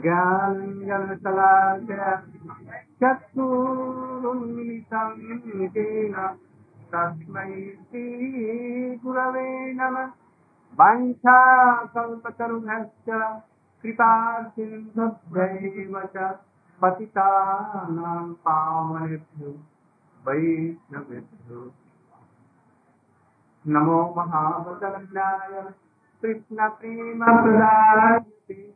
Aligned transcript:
ज्ञानञ्जनशलाकया 0.00 2.10
चक्षुरुन्मिलितं 3.02 5.12
येन 5.20 6.16
तस्मै 6.92 7.52
श्रीगुरवे 7.90 9.48
कृपासिन्धुभ्यैव 13.82 15.94
च 16.16 16.18
पतितानां 16.82 18.32
पावनेभ्यो 18.32 19.50
वैष्णवेभ्यो। 20.26 21.60
नमो 23.68 24.00
महावदन्याय 24.16 25.62
कृष्णप्रेमप्रदायते। 26.22 28.75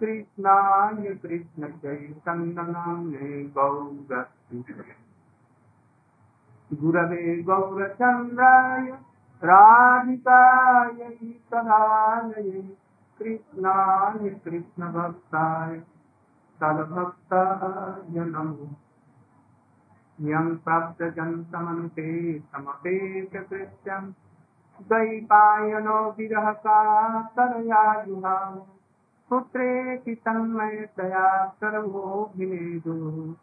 कृष्णाय 0.00 1.14
कृष्णचैतन्यनाम्ने 1.14 3.44
गौरस्य 3.44 4.74
गुरवे 6.74 7.42
गौरचन्द्राय, 7.42 8.98
राधिकायै 9.44 11.22
सहायये 11.22 12.76
कृष्णाय 13.18 14.28
कृष्णभक्ताय, 14.28 15.82
तद्भक्ताय 16.60 18.24
नमो। 18.24 18.68
यं 20.20 20.56
प्राप्तजन्तमन्ते 20.56 22.38
समपेतकृत्यम् 22.38 24.12
द्वैपायनो 24.82 26.10
विरहकातरया 26.10 28.04
जुहाव 28.04 28.77
पुत्रेति 29.30 30.14
तन्मयतया 30.14 31.46
सर्वोऽभिनेदुः। 31.46 33.34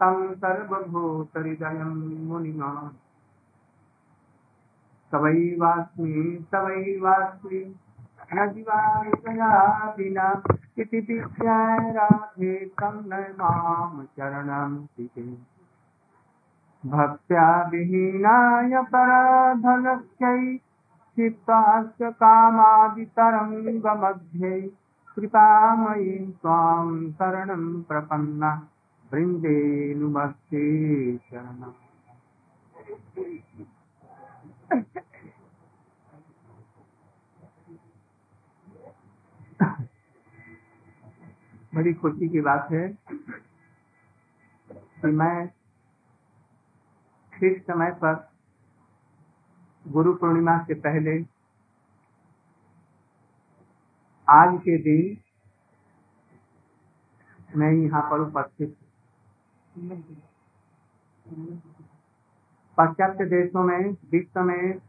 तं 0.00 0.34
सर्वभूतहृदयं 0.34 2.28
मुनिमा 2.28 2.92
सवैवास्मि 5.10 6.48
न 8.34 8.52
जीवायतया 8.52 9.94
विना। 9.98 10.42
इति 10.78 10.98
विद्याय 10.98 11.92
राधे 11.92 12.66
तं 12.66 13.02
न 13.06 13.34
माँ 13.38 14.06
चरणं 14.16 14.86
तिते 14.86 15.38
भक्त्या 16.86 17.68
विहीनाय 17.68 18.82
पराधनस्यै 18.82 20.60
कृपामयी 25.16 26.18
त्वां 26.42 27.12
शरणं 27.12 27.82
प्रपन्ना। 27.82 28.68
वृन्देनुमस्ते 29.12 30.62
शरणम्। 31.16 31.72
बड़ी 41.74 41.94
खुशी 41.94 42.28
की 42.28 42.40
बात 42.40 42.68
है 42.72 42.88
कि 44.72 45.06
मैं 45.06 45.46
ठीक 47.34 47.62
समय 47.62 47.90
पर 47.90 48.30
गुरु 49.88 50.14
पूर्णिमा 50.14 50.58
से 50.58 50.74
पहले 50.74 51.35
आज 54.28 54.58
के 54.58 54.76
दिन 54.78 55.16
मैं 57.58 57.72
यहाँ 57.72 58.02
पर 58.02 58.20
उपस्थित 58.20 58.76
पाश्चात्य 62.78 63.24
देशों 63.24 63.62
में, 63.62 63.90
विश्व 64.12 64.40
में, 64.40 64.80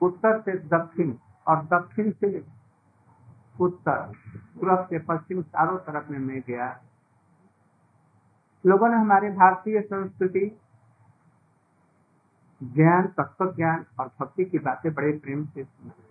उत्तर 0.00 0.40
से 0.40 0.58
दक्षिण 0.58 1.14
और 1.46 1.62
दक्षिण 1.64 2.10
से 2.10 2.44
उत्तर, 3.60 4.12
पूर्व 4.60 4.86
से 4.90 4.98
पश्चिम 4.98 5.42
चारों 5.42 5.76
तरफ़ 5.78 6.10
में 6.12 6.18
मैं 6.18 6.40
गया। 6.40 6.70
लोगों 8.64 8.88
ने 8.88 8.96
हमारे 8.96 9.30
भारतीय 9.30 9.80
संस्कृति, 9.80 10.58
ज्ञान 12.62 13.06
तत्व 13.06 13.52
ज्ञान 13.52 13.84
और 14.00 14.10
भक्ति 14.20 14.44
की 14.44 14.58
बातें 14.58 14.92
बड़े 14.94 15.12
प्रेम 15.18 15.46
से 15.46 15.64
सुना 15.64 16.05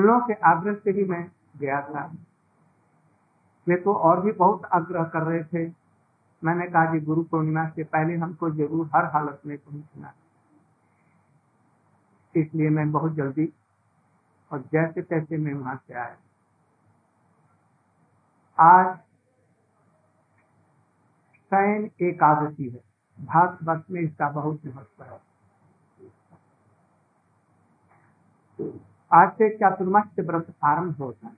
लोगों 0.00 0.20
के 0.20 0.34
आग्रह 0.48 0.74
से 0.74 0.90
ही 0.90 1.04
मैं 1.04 1.24
गया 1.56 1.80
था। 1.82 2.04
वे 3.66 3.76
तो 3.76 3.94
और 3.94 4.20
भी 4.20 4.32
बहुत 4.32 4.64
आग्रह 4.72 5.04
कर 5.04 5.22
रहे 5.22 5.42
थे। 5.44 5.66
मैंने 6.42 6.66
कहा 6.66 6.92
कि 6.92 7.00
गुरु 7.00 7.22
पूर्णिमा 7.22 7.68
से 7.68 7.84
पहले 7.84 8.16
हमको 8.16 8.50
ज़रूर 8.50 8.90
हर 8.96 9.04
हालत 9.04 9.40
में 9.46 9.56
पहुँचना 9.58 10.12
इसलिए 12.34 12.68
मैं 12.70 12.90
बहुत 12.92 13.14
जल्दी 13.14 13.52
और 14.50 14.60
जैसे 14.72 15.02
तैसे 15.02 15.36
मैं 15.36 15.54
वहाँ 15.54 15.76
से 15.88 15.94
आया। 15.94 16.16
आज 18.58 18.96
शयन 21.52 21.90
एकादशी 22.02 22.68
है। 22.68 22.80
भारत 23.18 23.58
भारतवर्ष 23.62 23.90
में 23.90 24.00
इसका 24.00 24.28
बहुत 24.30 24.66
महत्व 24.66 25.04
है। 25.04 25.18
आज 29.14 29.30
से 29.32 29.48
चातुर्मास्य 29.56 30.22
व्रत 30.22 30.46
आरंभ 30.64 30.96
होता 30.96 31.26
है? 31.26 31.34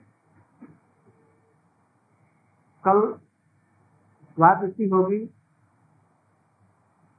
कल 2.84 3.00
द्वादशी 4.36 4.88
होगी, 4.88 5.18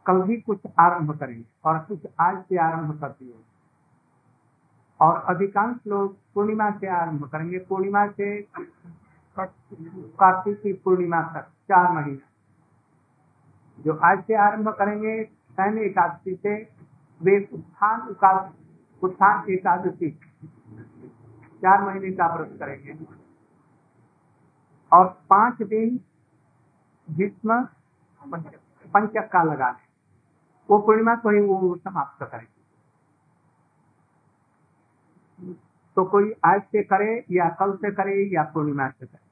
कल 0.05 0.21
भी 0.21 0.37
कुछ 0.41 0.59
आरंभ 0.79 1.17
करेंगे 1.19 1.45
और 1.65 1.79
कुछ 1.79 2.05
आज 2.19 2.37
से 2.43 2.57
आरंभ 2.57 2.99
कर 3.01 3.09
दिए 3.09 3.33
और 4.99 5.21
अधिकांश 5.29 5.77
लोग 5.87 6.17
पूर्णिमा 6.33 6.69
से 6.71 6.87
आरंभ 6.87 7.25
करेंगे। 7.29 7.57
पूर्णिमा 7.59 8.07
से 8.07 8.41
कार्तिक 9.37 10.61
की 10.61 10.73
पूर्णिमा 10.73 11.21
तक, 11.21 11.41
चार 11.41 11.91
महीना। 11.91 12.25
जो 13.79 13.93
आज 14.03 14.23
से 14.23 14.35
आरंभ 14.35 14.69
करेंगे, 14.69 15.23
सैन्य 15.23 15.81
एकादशी 15.81 16.35
से 16.35 16.53
वे 17.21 17.37
उत्थान 17.53 18.01
उत्थान 19.01 19.51
एकादशी। 19.51 20.19
चार 21.57 21.81
महीने 21.83 22.11
का 22.11 22.35
व्रत 22.35 22.55
करेंगे। 22.59 23.05
और 24.91 25.05
पाँच 25.29 25.61
दिन 25.61 25.99
भीष्म 27.11 27.67
पंचक 28.93 29.29
का 29.31 29.43
लगाने। 29.43 29.85
वो 30.69 30.79
पूर्णिमा 30.79 31.15
को 31.15 31.29
ही 31.29 31.39
वो 31.39 31.75
समाप्त 31.75 32.23
करेंगे। 32.23 32.57
तो 35.95 36.05
कोई 36.05 36.33
आज 36.45 36.61
से 36.61 36.83
करे 36.83 37.25
या 37.31 37.49
कल 37.49 37.75
से 37.75 37.91
करे 37.91 38.23
या 38.33 38.43
पूर्णिमा 38.43 38.89
से 38.89 39.05
करे। 39.05 39.27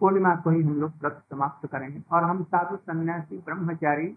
पूर्णिमा 0.00 0.36
को 0.36 0.50
ही 0.50 0.62
हम 0.62 0.80
लोग 0.80 0.92
व्रत 1.00 1.22
समाप्त 1.30 1.66
करेंगे। 1.66 2.02
और 2.12 2.24
हम 2.24 2.42
साधु 2.44 2.76
सन्यासी, 2.76 3.38
ब्रह्मचारी 3.38 4.16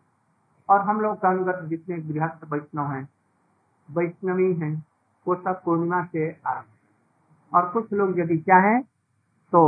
और 0.69 0.81
हम 0.81 1.01
लोग 1.01 1.21
का 1.21 1.29
अनुगत 1.29 1.59
जितने 1.63 1.97
गृहस्थ 1.97 2.43
वैष्णव 2.43 2.91
हैं, 2.91 3.09
वैष्णवी 3.91 4.53
हैं, 4.53 4.85
वो 5.27 5.35
सब 5.35 5.63
पूर्णिमा 5.63 6.05
से 6.05 6.41
आरंभ 6.47 6.76
और 7.51 7.69
कुछ 7.69 7.93
लोग 7.93 8.19
यदि 8.19 8.37
चाहें 8.39 8.81
तो 9.53 9.61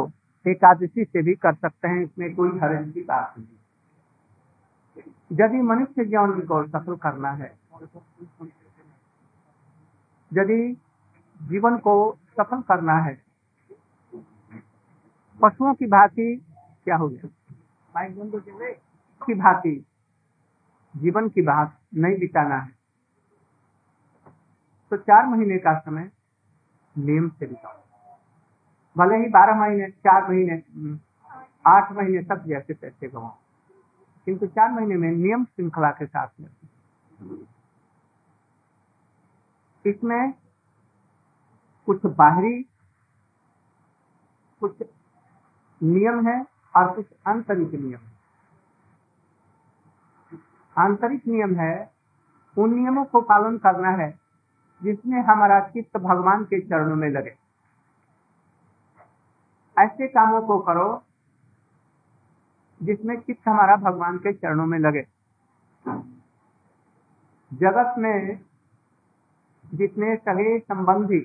एकादशी 0.45 1.03
से 1.03 1.21
भी 1.23 1.33
कर 1.35 1.53
सकते 1.53 1.87
हैं, 1.87 2.03
इसमें 2.03 2.35
कोई 2.35 2.49
हरण 2.59 2.91
की 2.91 3.01
बात 3.03 3.33
नहीं। 3.39 3.57
यदि 5.33 5.61
मनुष्य 5.61 6.05
जीवन 6.05 6.39
को 6.41 6.63
सफल 6.67 6.95
करना 6.95 7.31
है, 7.31 7.51
यदि 10.31 10.61
जीवन 11.39 11.77
को 11.77 11.95
सफल 12.39 12.61
करना 12.61 12.93
है, 12.99 13.13
पशुओं 15.39 15.73
की 15.73 15.85
भांति 15.87 16.35
क्या 16.85 16.95
हो 16.95 17.07
गया? 17.09 17.27
की 19.21 19.33
भांति, 19.33 19.85
जीवन 20.95 21.29
की 21.29 21.41
बात 21.41 21.77
नहीं 21.95 22.17
बिताना 22.19 22.57
है। 22.57 22.71
तो 24.91 24.97
चार 24.97 25.25
महीने 25.27 25.57
का 25.57 25.77
समय 25.79 26.09
नियम 26.99 27.29
से 27.29 27.45
बिताओ 27.45 27.77
भले 28.95 29.17
ही 29.17 29.29
बारह 29.29 29.55
महीने, 29.55 29.89
चार 29.89 30.29
महीने 30.29 30.97
आठ 31.65 31.91
महीने 31.91 32.23
तक 32.23 32.43
जैसे 32.45 32.73
पैसे 32.73 33.07
गवाओ, 33.07 33.35
किंतु 34.27 34.47
चार 34.47 34.71
महीने 34.71 34.95
में 34.95 35.11
नियम 35.11 35.43
श्रृंखला 35.45 35.89
के 35.91 36.05
साथ 36.05 36.27
में। 36.39 36.49
इसमें 39.85 40.33
कुछ 41.87 42.05
बाहरी, 42.05 42.61
कुछ 44.61 44.81
नियम 45.81 46.27
है 46.27 46.41
और 46.73 46.93
कुछ 46.95 47.05
आंतरिक 47.27 47.73
नियम 47.73 47.99
है। 47.99 48.17
आंतरिक 50.77 51.27
नियम 51.27 51.55
है, 51.55 51.91
उन 52.57 52.73
नियमों 52.73 53.05
को 53.05 53.21
पालन 53.21 53.57
करना 53.57 53.89
है 53.97 54.09
जिसमें 54.83 55.21
हमारा 55.21 55.59
चित्त 55.59 55.97
भगवान 55.97 56.43
के 56.43 56.61
चरणों 56.61 56.95
में 56.95 57.09
लगे। 57.09 57.35
ऐसे 59.79 60.07
कामों 60.07 60.41
को 60.41 60.59
करो, 60.59 61.03
जिसमें 62.83 63.21
चित्त 63.21 63.47
हमारा 63.47 63.75
भगवान 63.75 64.17
के 64.17 64.33
चरणों 64.33 64.65
में 64.65 64.79
लगे। 64.79 65.07
जगत 67.53 67.95
में 67.97 68.41
जितने 69.73 70.15
सगे 70.15 70.59
संबंधी 70.59 71.19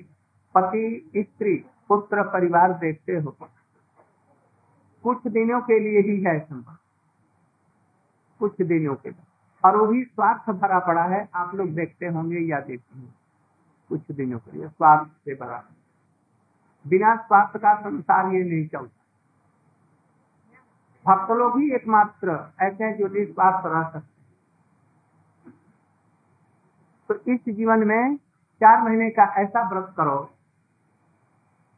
पति, 0.55 1.11
स्त्री, 1.17 1.65
पुत्र, 1.87 2.23
परिवार 2.23 2.73
देखते 2.73 3.13
हो, 3.13 3.35
कुछ 5.03 5.27
दिनों 5.27 5.61
के 5.61 5.79
लिए 5.79 5.99
ही 5.99 6.21
है 6.21 6.39
संबंध। 6.39 6.77
कुछ 8.39 8.61
दिनों 8.61 8.95
के 8.95 9.09
लिए। 9.09 9.23
और 9.65 9.77
वो 9.77 9.87
भी 9.87 10.03
स्वार्थ 10.03 10.49
भरा 10.49 10.79
पड़ा 10.79 11.03
है, 11.03 11.29
आप 11.35 11.55
लोग 11.55 11.69
देखते 11.69 12.05
होंगे 12.05 12.39
या 12.39 12.59
देखते 12.59 12.99
होंगे। 12.99 13.24
कुछ 13.91 14.11
दिनों 14.11 14.39
के 14.39 14.51
लिए 14.51 14.67
स्वार्थ 14.67 15.07
से 15.07 15.35
भरा। 15.35 15.63
बिना 16.85 17.15
स्वार्थ 17.17 17.57
का 17.57 17.73
संसार 17.81 18.33
ये 18.33 18.43
नहीं 18.43 18.67
चलता। 18.67 19.03
भक्त 21.05 21.31
लोग 21.31 21.59
ही 21.59 21.71
एकमात्र 21.75 22.37
ऐसे 22.61 22.91
जो 22.97 23.07
निस्वार्थ 23.09 23.65
रह 23.65 23.83
सकते 23.89 24.13
तो 27.09 27.15
इस 27.33 27.55
जीवन 27.55 27.83
में 27.87 28.15
चार 28.61 28.81
महीने 28.81 29.09
का 29.09 29.23
ऐसा 29.37 29.61
व्रत 29.69 29.93
करो, 29.97 30.17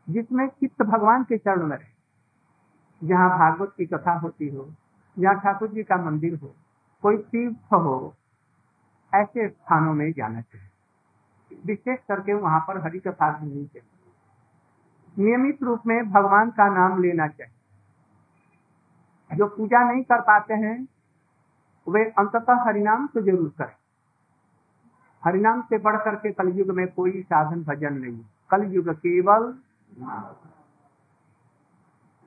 जिसमें 0.07 0.48
चित्त 0.50 0.81
भगवान 0.83 1.24
के 1.24 1.38
चरण 1.38 1.63
में 1.63 1.75
रहे। 1.77 3.07
जहाँ 3.07 3.30
भागवत 3.30 3.74
की 3.77 3.86
कथा 3.86 4.13
होती 4.19 4.48
हो, 4.48 4.69
जहाँ 5.18 5.36
ठाकुर 5.36 5.68
जी 5.69 5.83
का 5.83 5.98
मंदिर 6.04 6.39
हो, 6.39 6.54
कोई 7.04 7.18
तीर्थ 7.18 7.74
हो, 7.74 8.15
ऐसे 9.13 9.48
स्थानों 9.50 9.94
में 9.94 10.12
जाना 10.12 10.42
चाहिए। 10.42 10.66
विशेष 11.51 11.99
करके 12.07 12.33
वहाँ 12.35 12.59
पर 12.59 12.77
हरि 12.83 12.99
कथा 12.99 13.31
सुननी 13.33 13.65
चाहिए 13.65 13.95
नियमित 15.15 15.63
रूप 15.63 15.81
में 15.88 16.09
भगवान 16.11 16.49
का 16.51 16.67
नाम 16.73 17.01
लेना 17.01 17.27
चाहिए। 17.29 17.53
जो 19.31 19.47
पूजा 19.47 19.79
नहीं 19.83 20.03
कर 20.03 20.21
पाते 20.23 20.53
हैं, 20.55 20.77
वे 21.88 22.03
अंततः 22.19 22.63
हरिनाम 22.67 23.07
तो 23.07 23.21
ज़रूर 23.21 23.49
करें। 23.57 23.75
हरिनाम 25.23 25.61
से 25.61 25.77
बढ़ 25.79 25.95
करके 25.97 26.31
कलयुग 26.33 26.69
में 26.71 26.88
कोई 26.88 27.21
साधन 27.23 27.63
भजन 27.63 27.94
नहीं 27.95 28.19
कलयुग 28.51 28.89
केवल 28.97 29.44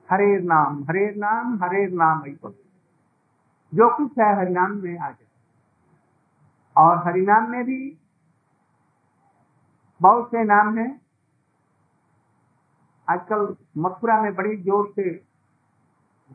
हरे 0.09 0.39
नाम 0.43 0.83
हरे 0.83 1.05
नाम 1.17 1.57
हरे 1.63 1.85
नाम 1.93 2.23
जो 3.73 3.87
कुछ 3.97 4.19
है 4.19 4.35
हरिनाम 4.37 4.71
में 4.77 4.97
आ 4.97 5.09
जाए। 5.09 5.27
और 6.75 6.97
हरिनाम 7.05 7.49
में 7.51 7.63
भी 7.65 7.79
बहुत 10.01 10.27
से 10.27 10.43
नाम 10.43 10.77
हैं। 10.77 10.89
आजकल 13.07 13.55
मथुरा 13.77 14.21
में 14.21 14.33
बड़ी 14.35 14.55
ज़ोर 14.57 14.87
से 14.89 15.09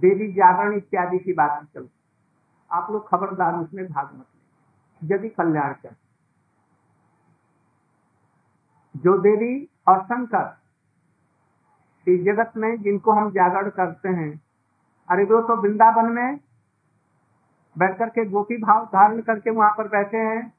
देवी 0.00 0.32
जागरण 0.32 0.76
इत्यादि 0.76 1.18
की 1.18 1.32
बात 1.34 1.62
चल 1.74 1.88
आप 2.70 2.90
लोग 2.90 3.08
खबरदार 3.08 3.54
उसमें 3.54 3.84
भाग 3.86 4.10
मत 4.14 4.26
लें 5.02 5.08
यदि 5.10 5.28
कल्याण 5.30 5.72
कर। 5.74 5.94
जो 8.94 9.16
देवी 9.20 9.68
और 9.88 10.02
शंकर 10.04 10.56
इस 12.06 12.20
जगत 12.24 12.52
में 12.56 12.82
जिनको 12.82 13.12
हम 13.12 13.30
जागरण 13.30 13.70
करते 13.70 14.08
हैं, 14.10 14.30
अरे 15.08 15.24
वो 15.24 15.40
तो 15.42 15.56
वृंदावन 15.62 16.10
में 16.12 16.38
बैठ 17.76 17.98
करके 17.98 18.24
गोपी 18.26 18.56
भाव 18.58 18.84
धारण 18.86 19.20
करके 19.22 19.50
वहाँ 19.50 19.70
पर 19.78 19.88
बैठे 19.88 20.16
हैं। 20.18 20.52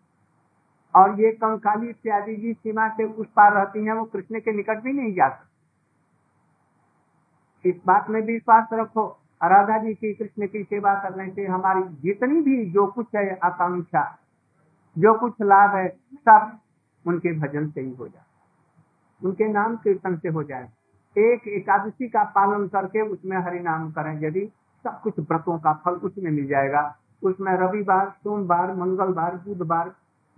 और 0.98 1.20
ये 1.22 1.32
कंकाली 1.34 1.90
इत्यादि 1.90 2.36
जी 2.36 2.54
सीमा 2.54 2.88
से 2.90 3.04
उस 3.04 3.28
पार 3.36 3.54
रहती 3.54 3.86
हैं, 3.86 3.94
वो 3.94 4.04
कृष्ण 4.06 4.40
के 4.40 4.52
निकट 4.52 4.84
भी 4.84 4.94
नहीं 4.94 5.14
जा 5.14 5.28
सकती 5.30 5.56
इस 7.66 7.76
बात 7.88 8.10
में 8.10 8.22
भी 8.22 8.34
विश्वास 8.34 8.70
रखो 8.74 9.06
राधा 9.42 9.78
जी 9.78 9.94
की 9.94 10.14
कृष्ण 10.14 10.48
की 10.48 10.64
सेवा 10.64 10.94
करने 11.00 11.30
से 11.32 11.46
हमारी 11.46 11.84
जितनी 12.02 12.42
भी 12.42 12.56
जो 12.72 12.86
कुछ 12.88 13.16
है 13.16 13.36
आकांक्षा, 13.44 14.04
जो 14.96 15.14
कुछ 15.20 15.34
लाभ 15.42 15.76
है, 15.76 15.88
सब 15.90 16.60
उनके 17.06 17.34
भजन 17.40 17.70
से 17.70 17.82
ही 17.82 17.92
हो 17.92 18.08
जाए 18.08 18.26
उनके 19.22 19.48
नाम 19.48 19.76
कीर्तन 19.76 20.16
से 20.18 20.30
हो 20.30 20.44
जाए। 20.44 20.68
एक 21.16 21.48
एकादशी 21.48 22.08
का 22.08 22.24
पालन 22.36 22.68
करके 22.68 23.02
उसमें 23.02 23.38
हरि 23.38 23.60
नाम 23.60 23.92
करें, 23.92 24.20
यदि 24.22 24.46
सब 24.86 25.02
कुछ 25.02 25.20
व्रतों 25.20 25.58
का 25.60 25.74
फल 25.86 25.94
उसमें 26.08 26.32
मिल 26.32 26.48
जाएगा। 26.48 26.84
उसमें 27.24 27.52
रविवार, 27.54 28.10
सोमवार, 28.24 28.74
मंगलवार, 28.76 29.36
बुधवार 29.38 29.92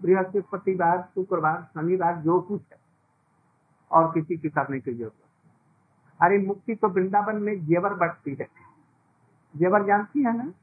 बृहस्पतिवार, 0.04 1.10
शुक्रवार, 1.16 1.68
शनिवार, 1.74 2.16
जो 2.16 2.42
कुछ 2.42 2.62
है, 2.72 2.78
और 3.92 4.12
किसी 4.14 4.38
की 4.38 4.50
करने 4.50 4.80
की 4.80 4.94
ज़रूरत 4.94 5.14
अरे, 6.22 6.38
मुक्ति 6.38 6.76
तो 6.76 6.88
वृंदावन 6.88 7.36
में 7.36 7.66
जेवर 7.66 7.94
बढ़ती 7.94 8.34
है। 8.34 8.48
जेवर 9.58 9.86
जानती 9.86 10.24
है 10.24 10.38
ना? 10.38 10.54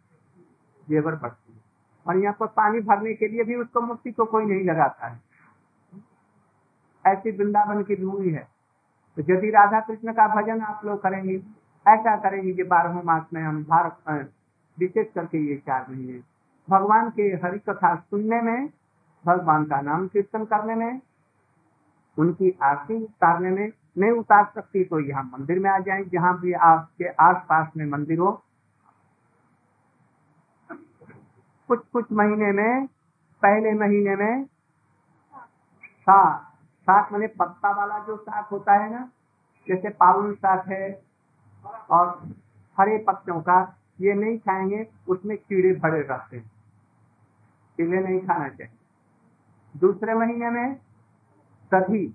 जेवर 0.88 1.15
बढ़ती 1.15 1.53
है। 1.53 1.61
और 2.06 2.17
यहाँ 2.17 2.37
पर 2.41 2.47
पानी 2.47 2.81
भरने 2.81 3.15
के 3.15 3.29
लिए 3.29 3.44
भी 3.44 3.55
उसको 3.55 3.81
मुक्ति 3.81 4.12
को 4.12 4.25
कोई 4.25 4.44
नहीं 4.44 4.65
लगाता 4.65 5.06
है। 5.06 5.21
ऐसी 7.06 7.31
वृंदावन 7.31 7.83
की 7.83 7.97
भूमि 7.97 8.31
है। 8.31 8.49
तो 9.17 9.23
यदि 9.33 9.50
राधा 9.50 9.81
कृष्ण 9.81 10.12
का 10.12 10.43
भजन 10.43 10.61
आप 10.61 10.85
लोग 10.85 11.03
करेंगे, 11.03 11.37
ऐसा 11.88 12.17
करेंगे 12.17 12.53
कि 12.53 12.62
बारह 12.62 13.03
मास 13.03 13.23
में 13.33 13.43
हम 13.43 13.65
भारत 13.65 14.31
विशेष 14.79 15.06
करके 15.15 15.38
ये 15.38 15.56
चार 15.56 15.87
महीने। 15.91 16.21
भगवान 16.71 17.11
के 17.11 17.23
हरि 17.23 17.59
कथा 17.59 17.97
सुनने 17.97 18.41
में 18.41 18.69
भगवान 19.26 19.64
का 19.64 19.81
नाम 19.81 20.06
कीर्तन 20.08 20.44
करने 20.44 20.75
में, 20.75 21.00
उनकी 22.17 22.50
आरती 22.62 22.94
उतारने 22.94 23.50
में 23.50 23.70
नहीं 23.99 24.11
उतार 24.11 24.44
सकती 24.55 24.84
तो 24.84 25.00
यहाँ 25.00 25.23
मंदिर 25.25 25.58
में 25.58 25.70
आ 25.70 25.78
जाए, 25.78 26.05
जहाँ 26.05 26.38
भी 26.40 26.52
आपके 26.52 27.08
आस 27.08 27.37
पास 27.49 27.70
में 27.76 27.87
मंदिर 27.87 28.19
हो। 28.19 28.32
कुछ 31.69 31.81
कुछ 31.93 32.12
महीने 32.12 32.52
में, 32.52 32.87
पहले 33.43 33.73
महीने 33.73 34.17
में 34.17 34.44
सात 36.06 36.43
साग 36.88 37.12
मैंने 37.12 37.26
पत्ता 37.26 37.70
वाला 37.70 37.99
जो 37.99 38.17
साग 38.17 38.44
होता 38.44 38.73
है 38.73 38.90
ना, 38.90 39.08
जैसे 39.69 39.88
पावन 39.90 40.32
साग 40.34 40.69
है 40.69 41.02
और 41.90 42.08
हरे 42.78 42.99
पत्तों 42.99 43.40
का, 43.40 43.58
ये 44.00 44.14
नहीं 44.14 44.38
खाएँगे, 44.38 44.87
उसमें 45.08 45.37
कीड़े 45.38 45.73
भरे 45.81 46.00
रहते 46.00 46.37
हैं। 46.37 46.50
कीड़े 47.78 48.00
नहीं 48.00 48.20
खाना 48.20 48.49
चाहिए। 48.49 48.86
दूसरे 49.76 50.14
महीने 50.14 50.50
में 50.50 50.75
दधी 51.73 52.06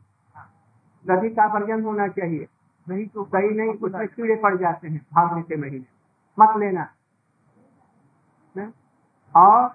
दधी 1.08 1.30
का 1.30 1.46
वर्जन 1.54 1.84
होना 1.84 2.08
चाहिए। 2.08 2.48
नहीं 2.90 3.08
तो 3.08 3.24
दही 3.24 3.50
नहीं 3.50 3.70
उसमें 3.70 4.08
कीड़े 4.08 4.36
पड़ 4.36 4.58
जाते 4.58 4.88
हैं 4.88 5.02
भागने 5.14 5.42
के 5.42 5.56
महीने। 5.56 5.86
मत 6.40 6.58
लेना। 6.58 6.90
और 9.36 9.70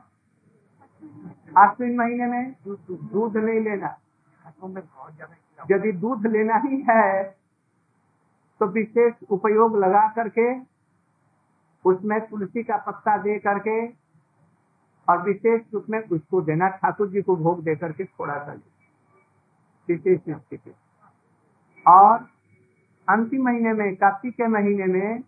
आश्विन 1.59 1.97
महीने 1.97 2.27
में 2.27 2.55
दूध 2.91 3.37
नहीं 3.37 3.61
लेना। 3.61 3.97
यदि 5.71 5.93
दूध 5.93 6.27
लेना 6.27 6.57
ही 6.57 6.85
है 6.91 7.25
तो 8.61 8.67
विशेष 8.67 9.15
उपयोग 9.31 9.77
लगा 9.77 10.09
करके 10.09 10.61
उसमें 11.85 12.21
तुलसी 12.29 12.63
का 12.63 12.77
पत्ता 12.77 13.17
दे 13.17 13.39
करके 13.39 13.87
और 15.09 15.23
विशेष 15.23 15.63
रूप 15.75 15.87
में 15.91 15.99
उसको 16.01 16.41
देना 16.43 16.69
ठाकुर 16.69 17.09
जी 17.09 17.23
को 17.23 17.37
भोग 17.37 17.63
देकर 17.65 17.93
के 17.93 18.05
थोड़ा 18.05 18.39
सा 18.39 18.53
विशेष 19.89 20.21
स्थिति 20.21 20.75
और 21.87 22.29
अंतिम 23.09 23.45
महीने 23.45 23.73
में 23.73 23.97
कार्तिक 23.97 24.35
के 24.35 24.47
महीने 24.47 24.85
में 24.85 25.23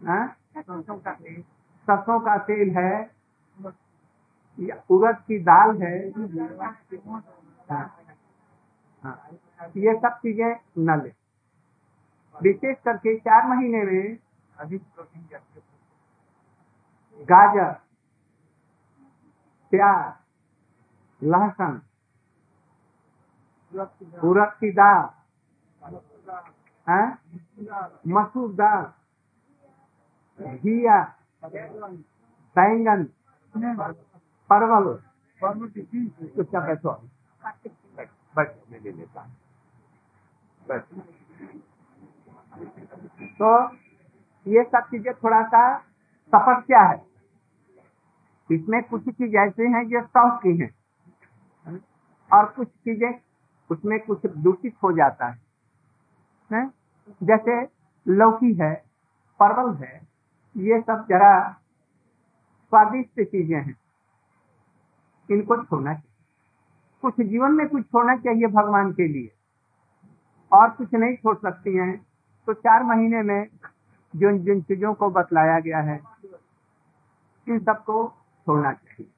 हाँ? 0.00 0.36
सरसों 0.58 2.20
का 2.20 2.36
तेल। 2.38 2.70
है 2.70 3.10
उड़द 4.90 5.16
की 5.16 5.38
दाल 5.38 5.82
है। 5.82 6.10
हाँ, 7.70 7.96
हाँ। 9.04 9.28
ये 9.76 9.94
सब 9.94 10.18
चीज़ें 10.18 10.56
न 10.78 11.02
ले 11.02 11.12
विशेष 12.42 12.76
करके 12.84 13.16
चार 13.18 13.46
महीने 13.46 13.82
में 13.82 14.18
अधिक 14.58 14.82
प्रोटीन 14.82 15.28
गाजर। 17.24 17.83
प्याज 19.74 20.14
लहसुन 21.24 21.82
उड़द 24.24 24.52
की 24.60 24.72
दाल 24.72 25.04
मसूर 28.08 28.52
दाल 28.52 28.84
घिया। 30.56 31.14
बैंगन। 32.56 33.04
परवल। 34.50 34.86
हूँ। 36.90 37.10
तो 43.38 43.74
ये 44.46 44.64
सब 44.64 44.80
चीज़ें 44.80 45.14
थोड़ा 45.14 45.42
सा 45.42 45.78
तपस्या 46.34 46.82
है? 46.82 47.13
इसमें 48.52 48.82
कुछ 48.82 49.08
चीज़ 49.08 49.36
ऐसे 49.36 49.62
हैं 49.62 49.88
जो 49.88 50.00
शौक 50.00 50.42
की 50.42 50.56
हैं। 50.56 50.70
और 52.32 52.46
कुछ 52.46 52.68
चीज़ें 52.68 53.14
उसमें 53.70 54.00
कुछ 54.00 54.26
दूषित 54.26 54.74
हो 54.82 54.92
जाता 54.92 55.26
है, 55.26 55.38
है? 56.52 56.70
जैसे 57.22 57.62
लौकी 58.08 58.54
है 58.54 58.74
परवल 59.40 59.74
है 59.74 60.08
ये 60.56 60.80
सब 60.80 61.06
जरा 61.08 61.52
स्वादिष्ट 62.70 63.22
चीज़ें 63.22 63.62
हैं। 63.62 63.76
इनको 65.30 65.64
छोड़ना 65.64 65.94
चाहिए। 65.94 66.24
कुछ 67.02 67.26
जीवन 67.26 67.52
में 67.52 67.68
कुछ 67.68 67.86
छोड़ना 67.86 68.16
चाहिए 68.16 68.46
भगवान 68.46 68.92
के 68.92 69.08
लिए। 69.08 69.32
और 70.52 70.70
कुछ 70.70 70.94
नहीं 70.94 71.16
छोड़ 71.16 71.36
सकती 71.36 71.76
हैं। 71.76 72.06
तो 72.46 72.54
चार 72.54 72.82
महीने 72.82 73.22
में 73.22 73.48
जिन 74.16 74.38
जिन 74.38 74.62
चीज़ों 74.62 74.94
को 74.94 75.10
बतलाया 75.10 75.60
गया 75.60 75.80
है 75.80 76.00
इन 77.48 77.58
सबको 77.58 78.12
छोड़ना 78.46 78.72
चाहिए। 78.72 79.10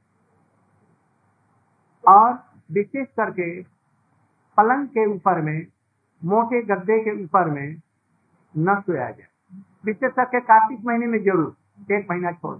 और 2.05 2.33
विशेष 2.73 3.07
करके 3.09 3.63
पलंग 4.59 4.89
के 4.89 5.07
ऊपर 5.15 5.41
में, 5.41 5.67
मोटे 6.25 6.63
गद्दे 6.63 6.99
के 7.05 7.23
ऊपर 7.25 7.51
में 7.51 7.81
न 8.55 8.81
सोया 8.81 9.11
जाए। 9.11 9.29
विशेष 9.85 10.13
करके 10.13 10.41
कार्तिक 10.41 10.85
महीने 10.85 11.07
में 11.07 11.19
ज़रूर, 11.25 11.57
एक 11.93 12.07
महीना 12.11 12.33
छोड़ 12.33 12.57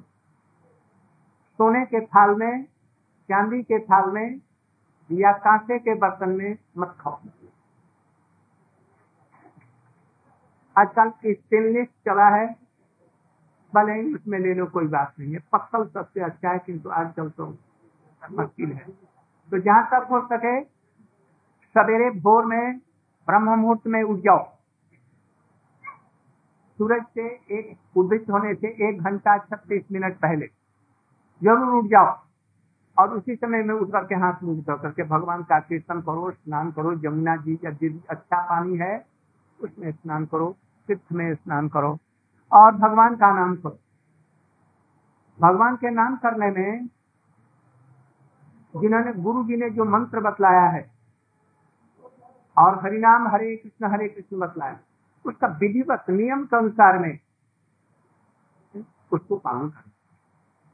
सोने 1.59 1.85
के 1.85 2.01
थाल 2.07 2.35
में, 2.35 2.65
चांदी 3.29 3.63
के 3.63 3.79
थाल 3.79 4.11
में 4.11 4.41
या 5.11 5.33
कांसे 5.33 5.79
के 5.79 5.95
बर्तन 5.95 6.29
में 6.29 6.57
मत 6.79 6.97
खाओ। 7.01 7.19
आजकल 10.77 11.11
स्टेनलेस 11.33 11.89
चला 12.07 12.29
है। 12.37 12.66
भले 13.73 13.93
ही 13.93 14.15
उसमें 14.15 14.39
ले 14.39 14.55
लो 14.55 14.67
कोई 14.67 14.87
बात 14.89 15.15
नहीं 15.19 15.33
है। 15.33 15.39
पत्थल 15.53 15.85
सबसे 15.87 16.21
अच्छा 16.21 16.51
है, 16.51 16.59
किंतु 16.59 16.91
आजकल 16.91 17.29
तो 17.31 17.47
मुश्किल 18.23 18.73
है। 18.73 18.85
तो 19.51 19.59
जहाँ 19.59 19.85
तक 19.85 20.07
हो 20.11 20.21
सके, 20.27 20.61
सवेरे 21.75 22.11
भोर 22.21 22.45
में 22.45 22.79
ब्रह्म 23.29 23.59
मुहूर्त 23.61 23.87
में 23.87 24.03
उठ 24.03 24.19
जाओ। 24.19 24.45
सूरज 26.79 27.03
से 27.15 27.27
एक 27.59 27.97
उदित 27.97 28.31
होने 28.31 28.55
से 28.55 28.69
एक 28.89 29.03
घंटा 29.03 29.37
छत्तीस 29.41 29.83
मिनट 29.93 30.17
पहले 30.17 30.47
ज़रूर 31.41 31.75
उठ 31.75 31.91
जाओ 31.91 32.15
और 32.97 33.15
उसी 33.15 33.37
समय 33.37 33.63
में 33.63 33.75
उठ 33.75 33.91
करके 33.93 34.15
हाथ 34.15 34.43
मुँह 34.43 34.61
धो 34.63 34.77
करके 34.79 35.03
भगवान 35.05 35.43
का 35.43 35.59
कीर्तन 35.61 36.01
करो, 36.01 36.31
स्नान 36.31 36.71
करो, 36.71 36.95
जमुना 36.95 37.37
जी 37.37 37.59
या 37.65 37.71
अच्छा 38.11 38.41
पानी 38.43 38.77
है, 38.79 39.07
उसमें 39.61 39.91
स्नान 39.93 40.25
करो, 40.27 40.57
तीर्थ 40.89 41.13
में 41.13 41.35
स्नान 41.35 41.69
करो। 41.69 41.99
और 42.53 42.75
भगवान 42.75 43.17
का 43.17 43.33
नाम 43.35 43.55
करो 43.57 43.79
भगवान 45.39 45.77
के 45.77 45.91
नाम 45.91 46.17
करने 46.17 46.51
में 46.51 46.87
जिन्होंने 48.75 49.13
गुरु 49.23 49.43
जी 49.45 49.57
ने 49.57 49.71
जो 49.71 49.85
मंत्र 49.87 50.21
बतलाया 50.21 50.67
है, 50.69 50.91
और 52.57 52.79
हरिनाम 52.85 53.29
हरे 53.29 53.57
कृष्ण 53.57 53.91
हरे 53.93 54.09
कृष्ण 54.09 54.39
बतलाया 54.39 54.79
उसका 55.25 55.47
विधिवत 55.61 56.05
नियम 56.11 56.45
के 56.45 56.57
अनुसार 56.57 56.99
में 56.99 57.19
उसको 59.13 59.37
पालन 59.37 59.69
कर। 59.69 59.91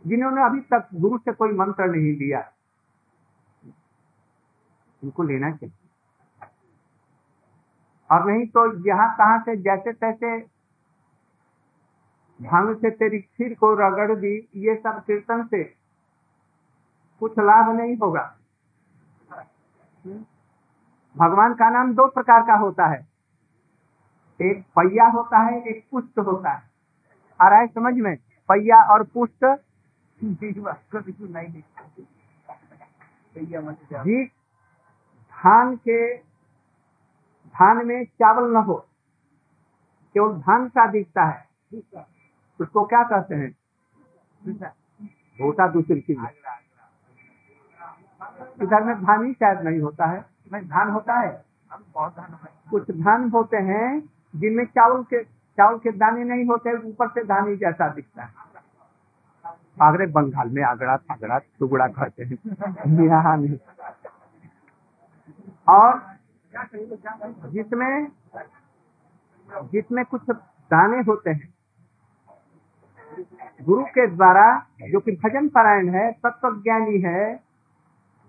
जिन्होंने 0.05 0.45
अभी 0.45 0.61
तक 0.73 0.89
गुरु 0.95 1.19
से 1.19 1.33
कोई 1.33 1.53
मंत्र 1.55 1.87
नहीं 1.87 2.17
लिया 2.19 2.41
उनको 5.03 5.23
लेना 5.23 5.51
चाहिए। 5.53 5.77
और 8.11 8.27
नहीं 8.27 8.47
तो 8.49 8.67
यहाँ 8.87 9.09
कहा 9.17 9.39
से 9.43 9.57
जैसे 9.63 9.93
तैसे 9.95 10.39
भाँग 12.43 12.77
से 12.77 12.91
तेरी 12.91 13.19
खीर 13.19 13.55
को 13.55 13.73
रगड़ 13.75 14.15
दी, 14.15 14.37
ये 14.57 14.75
सब 14.77 14.99
कीर्तन 15.05 15.43
से 15.45 15.63
कुछ 17.21 17.39
लाभ 17.39 17.75
नहीं 17.77 17.97
होगा। 17.97 18.23
भगवान 21.17 21.55
का 21.55 21.69
नाम 21.71 21.95
दो 21.95 22.07
प्रकार 22.09 22.43
का 22.43 22.55
होता 22.55 22.87
है। 22.87 23.07
एक 24.41 24.63
पैया 24.79 25.07
होता 25.09 25.39
है, 25.39 25.61
एक 25.63 25.85
पुष्ट 25.91 26.19
होता 26.19 26.51
है। 26.51 26.63
आ 27.41 27.49
रहा 27.49 27.59
है 27.59 27.67
समझ 27.67 27.95
में? 27.95 28.17
पैया 28.49 28.83
और 28.85 29.03
पुष्ट। 29.05 29.45
जी, 34.03 34.25
धान 35.33 35.77
के, 35.77 36.17
धान 37.55 37.87
में 37.87 38.05
चावल 38.05 38.53
न 38.53 38.57
हो, 38.57 38.75
केवल 40.15 40.33
धान 40.41 40.69
सा 40.69 40.87
दिखता 40.87 41.25
है। 41.25 41.47
उसको 42.61 42.85
क्या 42.85 43.03
कहते 43.03 43.35
हैं? 43.35 43.51
होता 45.41 45.67
दूसरी 45.69 46.01
चीज़ 46.01 46.19
इधर 48.63 48.83
में 48.85 48.95
धान 48.97 49.25
ही 49.27 49.33
शायद 49.33 49.61
नहीं 49.61 49.81
होता 49.81 50.07
है। 50.07 50.25
में 50.53 50.65
धान 50.69 50.91
होता 50.91 51.15
है। 51.15 51.45
कुछ 52.71 52.91
धान 52.91 53.29
होते 53.31 53.57
हैं 53.57 54.01
जिनमें 54.37 54.65
चावल 54.65 55.03
के 55.03 55.23
चावल 55.59 55.79
के 55.79 55.93
दाने 55.93 56.25
नहीं 56.25 56.45
होते 56.47 56.77
ऊपर 56.89 57.09
से 57.09 57.25
धान 57.25 57.49
ही 57.49 57.57
जैसा 57.57 57.89
दिखता 57.89 58.23
है। 58.23 58.35
आगरे 59.83 60.07
बंगाल 60.07 60.51
में 60.51 60.63
आगड़ा 60.63 60.97
फागड़ा 60.97 61.39
टुकड़ा 61.39 61.87
कहते 61.89 62.25
हैं। 62.25 62.39
यहाँ 63.07 63.37
नहीं। 63.37 63.59
और 65.69 66.03
जिसमें 67.51 68.07
जिसमें 69.73 70.05
कुछ 70.05 70.31
दाने 70.31 70.99
होते 70.99 71.31
हैं 71.31 71.52
गुरु 73.13 73.85
के 73.85 74.07
द्वारा, 74.07 74.45
जो 74.91 75.01
कि 75.01 75.13
भजन 75.25 75.49
पारायण 75.49 75.89
है 75.89 76.11
तत्व 76.13 76.61
ज्ञानी 76.63 76.99
है, 77.01 77.41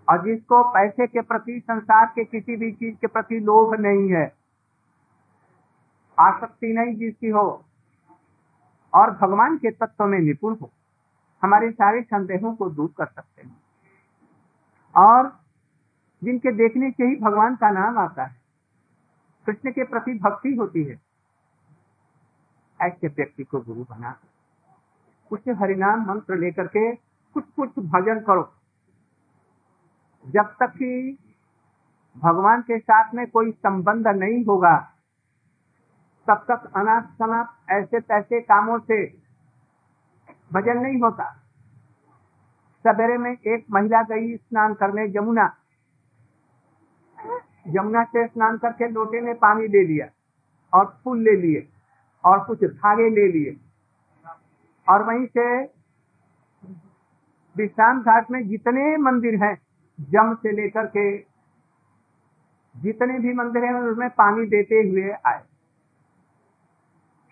और 0.07 0.23
जिसको 0.23 0.63
पैसे 0.63 1.07
के 1.07 1.21
प्रति, 1.21 1.59
संसार 1.59 2.05
के 2.05 2.23
किसी 2.23 2.55
भी 2.55 2.71
चीज़ 2.71 2.95
के 2.95 3.07
प्रति 3.07 3.39
लोभ 3.39 3.75
नहीं 3.79 4.09
है, 4.11 4.25
आसक्ति 6.17 6.73
नहीं 6.73 6.95
जिसकी 6.95 7.29
हो, 7.29 7.63
और 8.93 9.11
भगवान 9.11 9.57
के 9.57 9.71
तत्व 9.71 10.05
में 10.05 10.19
निपुण 10.19 10.55
हो, 10.61 10.69
हमारे 11.43 11.71
सारे 11.71 12.01
संदेहों 12.01 12.53
को 12.55 12.69
दूर 12.69 12.93
कर 12.97 13.05
सकते 13.05 13.41
हैं। 13.41 13.55
और 14.95 15.31
जिनके 16.21 16.51
देखने 16.51 16.91
से 16.91 17.03
ही 17.03 17.15
भगवान 17.15 17.55
का 17.55 17.71
नाम 17.71 17.97
आता 17.97 18.23
है, 18.23 18.35
कृष्ण 19.47 19.71
के 19.71 19.83
प्रति 19.83 20.19
भक्ति 20.19 20.55
होती 20.55 20.83
है, 20.83 20.99
ऐसे 22.79 23.07
व्यक्ति 23.07 23.43
को 23.43 23.59
गुरु 23.61 23.83
बना 23.83 24.11
कुछ 25.33 25.49
हरिनाम 25.59 26.01
मंत्र 26.05 26.35
लेकर 26.37 26.67
के 26.67 26.91
कुछ 27.35 27.43
कुछ 27.55 27.69
भजन 27.79 28.19
करो। 28.19 28.43
जब 30.25 30.51
तक 30.59 30.73
कि 30.73 31.17
भगवान 32.17 32.61
के 32.61 32.77
साथ 32.79 33.13
में 33.13 33.25
कोई 33.27 33.51
संबंध 33.51 34.07
नहीं 34.07 34.43
होगा, 34.45 34.75
तब 36.27 36.45
तक 36.51 36.69
अनाथ 36.75 37.07
सनाथ 37.13 37.71
ऐसे 37.71 37.99
तैसे 37.99 38.41
कामों 38.41 38.77
से 38.79 38.99
भजन 40.53 40.77
नहीं 40.77 41.01
होता। 41.01 41.31
सवेरे 42.85 43.17
में 43.17 43.31
एक 43.31 43.65
महिला 43.71 44.03
गई 44.03 44.35
स्नान 44.37 44.73
करने 44.73 45.07
जमुना 45.07 45.47
जमुना 47.67 48.03
से 48.03 48.27
स्नान 48.27 48.57
करके 48.57 48.87
लोटे 48.89 49.21
में 49.21 49.35
पानी 49.39 49.67
ले 49.67 49.83
लिया 49.83 50.09
और 50.73 50.85
फूल 51.03 51.23
ले 51.23 51.35
लिए 51.37 51.67
और 52.23 52.43
कुछ 52.45 52.63
धागे 52.63 53.09
ले 53.09 53.27
लिए। 53.31 53.59
और 54.87 55.03
वहीं 55.03 55.25
से 55.27 55.47
विश्राम 57.55 58.01
घाट 58.01 58.31
में 58.31 58.47
जितने 58.49 58.95
मंदिर 58.99 59.43
हैं, 59.43 59.55
जम 59.99 60.33
से 60.35 60.51
लेकर 60.51 60.85
के 60.87 61.05
जितने 62.75 63.17
भी 63.19 63.33
मंदिर 63.33 63.63
हैं, 63.63 63.73
उसमें 63.81 64.09
पानी 64.11 64.45
देते 64.47 64.75
हुए 64.89 65.11
आए। 65.27 65.41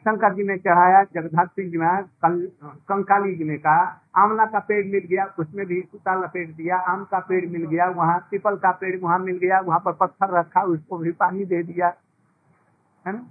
शंकर 0.06 0.34
जी 0.34 0.44
ने 0.44 0.58
चढ़ाया 0.58 1.04
जगधात्री 1.16 1.70
जी 1.70 1.78
में 1.78 2.04
कंकाली 2.26 3.36
जी 3.36 3.44
ने 3.44 3.58
कहा 3.58 3.82
आमला 4.18 4.46
का 4.46 4.60
पेड़ 4.60 4.86
मिल 4.86 5.08
गया, 5.10 5.26
उसमें 5.40 5.66
भी 5.66 5.82
सूता 5.82 6.16
लपेट 6.16 6.56
दिया, 6.56 6.78
आम 6.78 7.04
का 7.04 7.20
पेड़ 7.20 7.46
मिल 7.48 7.66
गया, 7.66 7.88
वहाँ 7.90 8.18
पीपल 8.32 8.56
का 8.58 8.72
पेड़ 8.72 9.00
वहाँ 9.02 9.20
मिल 9.20 9.38
गया, 9.38 9.60
वहाँ 9.60 9.80
पर 9.80 9.94
पत्थर 10.00 10.38
रखा, 10.38 10.62
उसको 10.64 10.98
भी 10.98 11.12
पानी 11.14 11.46
दे 11.46 11.62
दिया। 11.64 11.88
है 13.06 13.14
ना? 13.14 13.26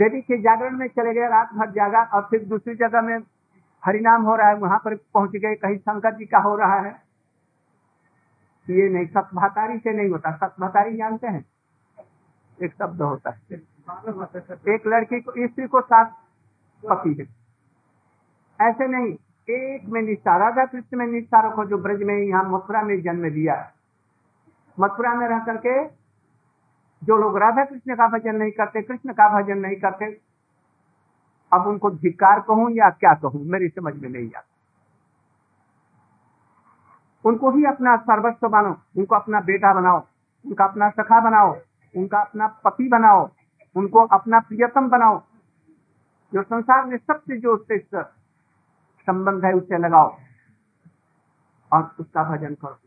देवी 0.00 0.20
के 0.20 0.38
जागरण 0.38 0.76
में 0.76 0.88
चले 0.88 1.14
गए, 1.14 1.28
रात 1.28 1.54
भर 1.54 1.70
जागा, 1.70 2.02
और 2.02 2.22
फिर 2.22 2.44
दूसरी 2.44 2.74
जगह 2.74 3.00
में 3.00 3.18
हरिनाम 3.84 4.22
हो 4.22 4.36
रहा 4.36 4.48
है, 4.48 4.54
वहाँ 4.54 4.78
पर 4.78 4.94
पहुँच 4.94 5.30
गए, 5.30 5.54
कहीं 5.54 5.76
शंकर 5.76 6.14
जी 6.14 6.26
का 6.26 6.38
हो 6.38 6.56
रहा 6.56 6.80
है। 6.80 7.02
ये 8.70 8.88
नहीं, 8.88 9.06
सतभातारी 9.06 9.78
से 9.78 9.92
नहीं 9.92 10.08
होता, 10.08 10.30
सतभातारी 10.36 10.96
जानते 10.96 11.26
हैं? 11.26 11.44
एक 12.62 12.72
शब्द 12.72 13.02
होता 13.02 13.30
है। 13.30 13.56
एक 14.74 14.82
लड़की 14.86 15.20
को, 15.20 15.32
स्त्री 15.46 15.66
को 15.66 15.80
साथ 15.80 16.04
पति 16.84 17.14
है। 17.14 17.40
ऐसे 18.68 18.86
नहीं, 18.88 19.12
एक 19.50 19.88
में 19.88 20.02
निष्ठा 20.02 20.36
राधा 20.36 20.64
कृष्ण 20.64 20.96
में 20.96 21.06
निष्ठा 21.06 21.40
रखो 21.48 21.64
जो 21.64 21.78
ब्रज 21.78 22.02
में, 22.02 22.14
यहाँ 22.14 22.44
मथुरा 22.44 22.82
में 22.82 23.02
जन्म 23.02 23.30
दिया 23.30 23.72
मथुरा 24.80 25.14
में 25.14 25.28
रह 25.28 25.38
करके 25.38 25.99
जो 27.02 27.16
लोग 27.16 27.36
राधा 27.38 27.64
कृष्ण 27.64 27.94
का 27.96 28.06
भजन 28.08 28.36
नहीं 28.36 28.50
करते, 28.50 28.82
कृष्ण 28.82 29.12
का 29.12 29.28
भजन 29.40 29.58
नहीं 29.58 29.76
करते, 29.76 30.06
अब 31.52 31.66
उनको 31.66 31.90
धिकार 31.90 32.40
कहूँ 32.40 32.70
या 32.70 32.90
क्या 32.90 33.14
कहूँ, 33.14 33.44
मेरी 33.44 33.68
समझ 33.68 33.94
में 33.94 34.08
नहीं 34.08 34.26
आता। 34.26 34.46
उनको 37.24 37.50
ही 37.50 37.64
अपना 37.64 37.96
सर्वस्व 37.96 38.48
बनाओ 38.48 38.76
उनको 38.96 39.14
अपना 39.14 39.40
बेटा 39.40 39.72
बनाओ, 39.74 39.98
उनका 40.44 40.64
अपना 40.64 40.90
सखा 40.90 41.20
बनाओ, 41.20 41.56
उनका 41.94 42.20
अपना 42.20 42.46
पति 42.64 42.88
बनाओ, 42.88 43.28
उनको 43.76 44.06
अपना 44.06 44.40
प्रियतम 44.40 44.88
बनाओ। 44.88 45.22
जो 46.32 46.42
संसार 46.42 46.84
में 46.86 46.96
सबसे, 46.96 47.36
जो 47.36 47.54
उससे 47.54 47.78
संबंध 47.78 49.44
है, 49.44 49.52
उससे 49.52 49.78
लगाओ 49.78 50.16
और 51.72 51.90
उसका 52.00 52.24
भजन 52.24 52.54
करो। 52.54 52.78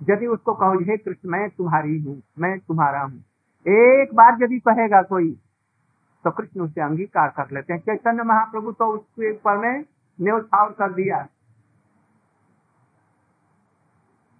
यदि 0.00 0.26
उसको 0.26 0.54
कहो, 0.54 0.78
हे 0.78 0.96
कृष्ण, 0.96 1.28
मैं 1.30 1.48
तुम्हारी 1.50 1.98
हूँ, 1.98 2.22
मैं 2.38 2.58
तुम्हारा 2.58 3.00
हूँ। 3.00 3.24
एक 3.66 4.14
बार 4.14 4.36
यदि 4.42 4.58
कहेगा 4.58 5.02
कोई 5.02 5.38
तो 6.24 6.30
कृष्ण 6.30 6.60
उसे 6.60 6.80
अंगीकार 6.80 7.28
कर 7.28 7.50
लेते 7.52 7.72
हैं। 7.72 7.80
चैतन्य 7.80 8.22
महाप्रभु 8.22 8.72
तो 8.72 8.86
उसके 8.86 9.32
ऊपर 9.32 9.56
में 9.56 9.84
न्यौछावर 10.20 10.72
कर 10.72 10.92
दिया। 10.92 11.26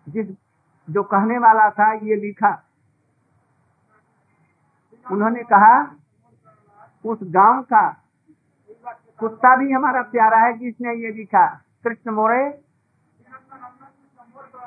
जिस, 0.09 0.27
जो 0.91 1.03
कहने 1.03 1.39
वाला 1.39 1.71
था, 1.71 1.93
ये 1.93 2.17
लिखा। 2.17 2.63
उन्होंने 5.11 5.43
कहा, 5.43 5.97
उस 7.05 7.19
गाँव 7.23 7.63
का 7.63 8.03
कुत्ता 9.19 9.57
भी 9.57 9.73
हमारा 9.73 10.03
प्यारा 10.03 10.39
है, 10.39 10.59
जिसने 10.59 10.95
ये 10.95 11.13
लिखा। 11.13 11.47
कृष्ण 11.85 12.11
मोरे 12.11 12.51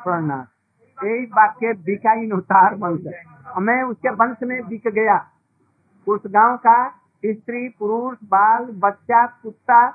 प्रणाम 0.03 1.07
एक 1.07 1.29
वाक्य 1.33 1.73
बिकाई 1.73 2.31
उतार 2.31 2.75
बन 2.75 2.89
वंश 2.89 3.34
मैं 3.59 3.81
उसके 3.83 4.09
वंश 4.13 4.37
में 4.43 4.67
बिक 4.67 4.87
गया। 4.89 5.17
उस 6.07 6.21
गाँव 6.27 6.57
का 6.57 6.87
स्त्री, 7.23 7.67
पुरुष, 7.69 8.17
बाल, 8.23 8.65
बच्चा, 8.79 9.25
कुत्ता, 9.43 9.87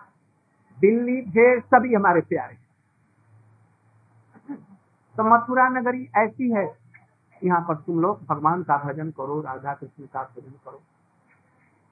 बिल्ली, 0.78 1.20
भेड़ 1.30 1.60
सभी 1.60 1.94
हमारे 1.94 2.20
प्यारे 2.20 2.58
तो 5.16 5.24
मथुरा 5.24 5.68
नगरी 5.68 6.08
ऐसी 6.16 6.50
है। 6.52 6.64
यहाँ 7.42 7.60
पर 7.60 7.74
तुम 7.76 8.00
लोग 8.00 8.20
भगवान 8.26 8.62
का 8.62 8.76
भजन 8.84 9.10
करो, 9.10 9.40
राधा 9.40 9.74
कृष्ण 9.74 10.06
का 10.06 10.22
भजन 10.22 10.50
करो। 10.64 10.80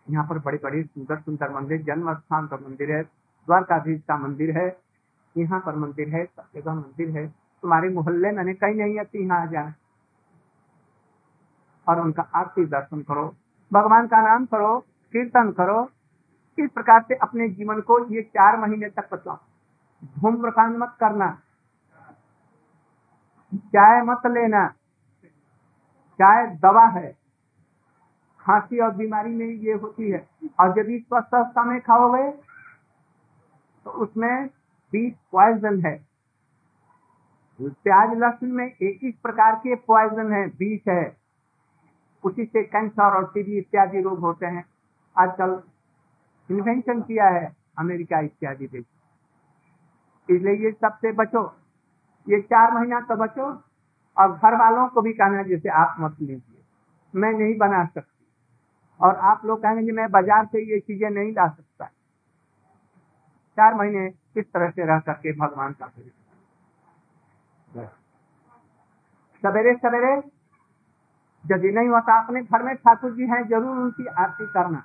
यहाँ 0.07 0.25
पर 0.27 0.39
बड़े 0.39 0.59
बड़े 0.65 0.83
सुंदर 0.83 1.19
सुंदर 1.19 1.51
मंदिर 1.51 1.83
जन्म 1.83 2.13
स्थान 2.15 2.47
का 2.47 2.57
मंदिर 2.59 2.93
है, 2.93 3.03
द्वारकाधीश 3.03 4.01
का 4.09 4.17
मंदिर 4.19 4.57
है, 4.59 4.69
यहाँ 5.37 5.61
पर 5.61 5.77
मंदिर 5.77 6.09
है 6.09 6.25
सब 6.27 6.45
जगह 6.55 6.75
मंदिर 6.75 7.11
है। 7.11 7.27
तुम्हारे 7.63 7.89
मोहल्ले 7.89 8.31
में 8.33 8.55
कहीं 8.55 8.75
नहीं 8.75 8.99
आती 9.01 9.25
यहाँ 9.25 9.41
आ 9.43 9.71
और 11.89 12.01
उनका 12.01 12.23
आरती 12.35 12.65
दर्शन 12.67 13.03
करो, 13.03 13.37
भगवान 13.73 14.07
का 14.07 14.21
नाम 14.23 14.47
करो, 14.47 14.79
कीर्तन 15.13 15.51
करो। 15.53 15.91
इस 16.59 16.71
प्रकार 16.71 17.03
से 17.03 17.15
अपने 17.15 17.49
जीवन 17.49 17.81
को 17.81 17.99
ये 18.15 18.23
चार 18.23 18.57
महीने 18.61 18.89
तक 18.89 19.15
बचाओ 19.15 19.37
धूम्रपान 20.05 20.77
मत 20.77 20.97
करना। 21.01 21.41
चाय 23.55 24.03
मत 24.03 24.27
लेना। 24.27 24.69
चाय 26.19 26.47
दवा 26.47 26.87
है। 26.87 27.17
खांसी 28.41 28.79
और 28.79 28.91
बीमारी 28.91 29.31
में 29.31 29.47
ये 29.47 29.73
होती 29.73 30.11
है। 30.11 30.29
और 30.61 30.79
यदि 30.79 30.99
स्वस्थ 30.99 31.35
अवस्था 31.35 31.65
में 31.65 31.81
खाओगे 31.81 32.31
तो 33.85 33.91
उसमें 33.91 34.47
बीस 34.93 35.15
पॉइजन 35.33 35.87
है। 35.87 36.07
प्याज 37.61 38.19
लहसुन 38.19 38.53
में 38.53 38.67
एक 38.67 38.99
इस 39.03 39.15
प्रकार 39.23 39.55
के 39.55 39.75
पॉइजन 39.75 40.33
है 40.33 40.49
बीस 40.49 40.81
है। 40.89 41.17
उसी 42.25 42.45
से 42.45 42.63
कैंसर 42.65 43.17
और 43.17 43.25
टीबी 43.35 43.59
इत्यादि 43.59 44.01
रोग 44.03 44.19
होते 44.21 44.47
हैं। 44.47 44.65
आजकल 45.17 45.63
इन्वेंशन 46.51 47.01
किया 47.03 47.29
है 47.29 47.47
अमेरिका 47.79 48.21
इत्यादि 48.21 48.67
देश। 48.67 48.85
इसलिए 50.29 50.55
ये 50.65 50.71
सबसे 50.73 51.13
बचो। 51.15 51.43
ये 52.27 52.41
चार 52.43 52.73
महीना 52.73 53.01
तो 53.03 53.17
बचो 53.17 53.47
और 54.17 54.33
घर 54.33 54.55
वालों 54.57 54.87
को 54.89 55.03
भी 55.03 55.13
कहना 55.15 55.43
जैसे 55.45 55.69
आप 55.81 55.97
मत 56.01 56.17
लीजिए। 56.21 56.63
मैं 57.15 57.33
नहीं 57.33 57.57
बना 57.59 57.85
सकती। 57.87 58.27
और 59.01 59.17
आप 59.27 59.45
लोग 59.47 59.63
कहेंगे 59.63 59.93
मैं 59.93 60.11
बाज़ार 60.11 60.47
से 60.47 60.63
ये 60.73 60.79
चीज़ें 60.81 61.11
नहीं 61.11 61.33
ला 61.33 61.47
सकता। 61.49 61.87
चार 63.59 63.75
महीने 63.75 64.07
इस 64.37 64.45
तरह 64.45 64.71
से 64.71 64.87
रह 64.87 64.99
करके 65.01 65.33
भगवान 65.37 65.73
का 65.73 65.87
सवेरे 69.43 69.75
सवेरे 69.75 70.15
यदि 71.49 71.71
नहीं 71.73 71.89
होता 71.89 72.19
अपने 72.19 72.43
घर 72.43 72.63
में 72.63 72.75
ठाकुर 72.77 73.13
जी 73.13 73.27
हैं, 73.27 73.43
ज़रूर 73.49 73.77
उनकी 73.79 74.07
आरती 74.07 74.47
करना। 74.47 74.83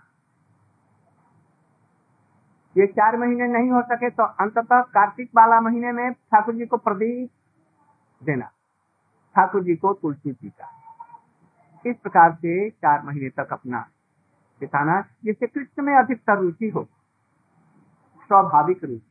ये 2.75 2.85
चार 2.89 3.17
महीने 3.17 3.47
नहीं 3.49 3.69
हो 3.71 3.81
सके 3.83 4.09
तो 4.09 4.23
अंततः 4.41 4.81
कार्तिक 4.93 5.29
वाला 5.35 5.59
महीने 5.61 5.91
में 5.91 6.11
ठाकुर 6.13 6.55
जी 6.55 6.65
को 6.65 6.77
प्रदीप 6.79 7.29
देना। 8.21 8.45
ठाकुर 9.35 9.63
जी 9.63 9.75
को 9.75 9.93
तुलसी 9.93 10.31
जी 10.31 10.49
का। 10.49 10.69
इस 11.85 11.95
प्रकार 11.97 12.33
से 12.33 12.69
चार 12.71 13.01
महीने 13.05 13.29
तक 13.31 13.53
अपना 13.53 13.85
बिताना, 14.61 14.99
जिससे 15.25 15.47
कृष्ण 15.47 15.83
में 15.83 15.95
अधिकतर 15.95 16.37
रुचि 16.37 16.69
हो, 16.69 16.83
स्वाभाविक 18.29 18.83
रुचि। 18.83 19.01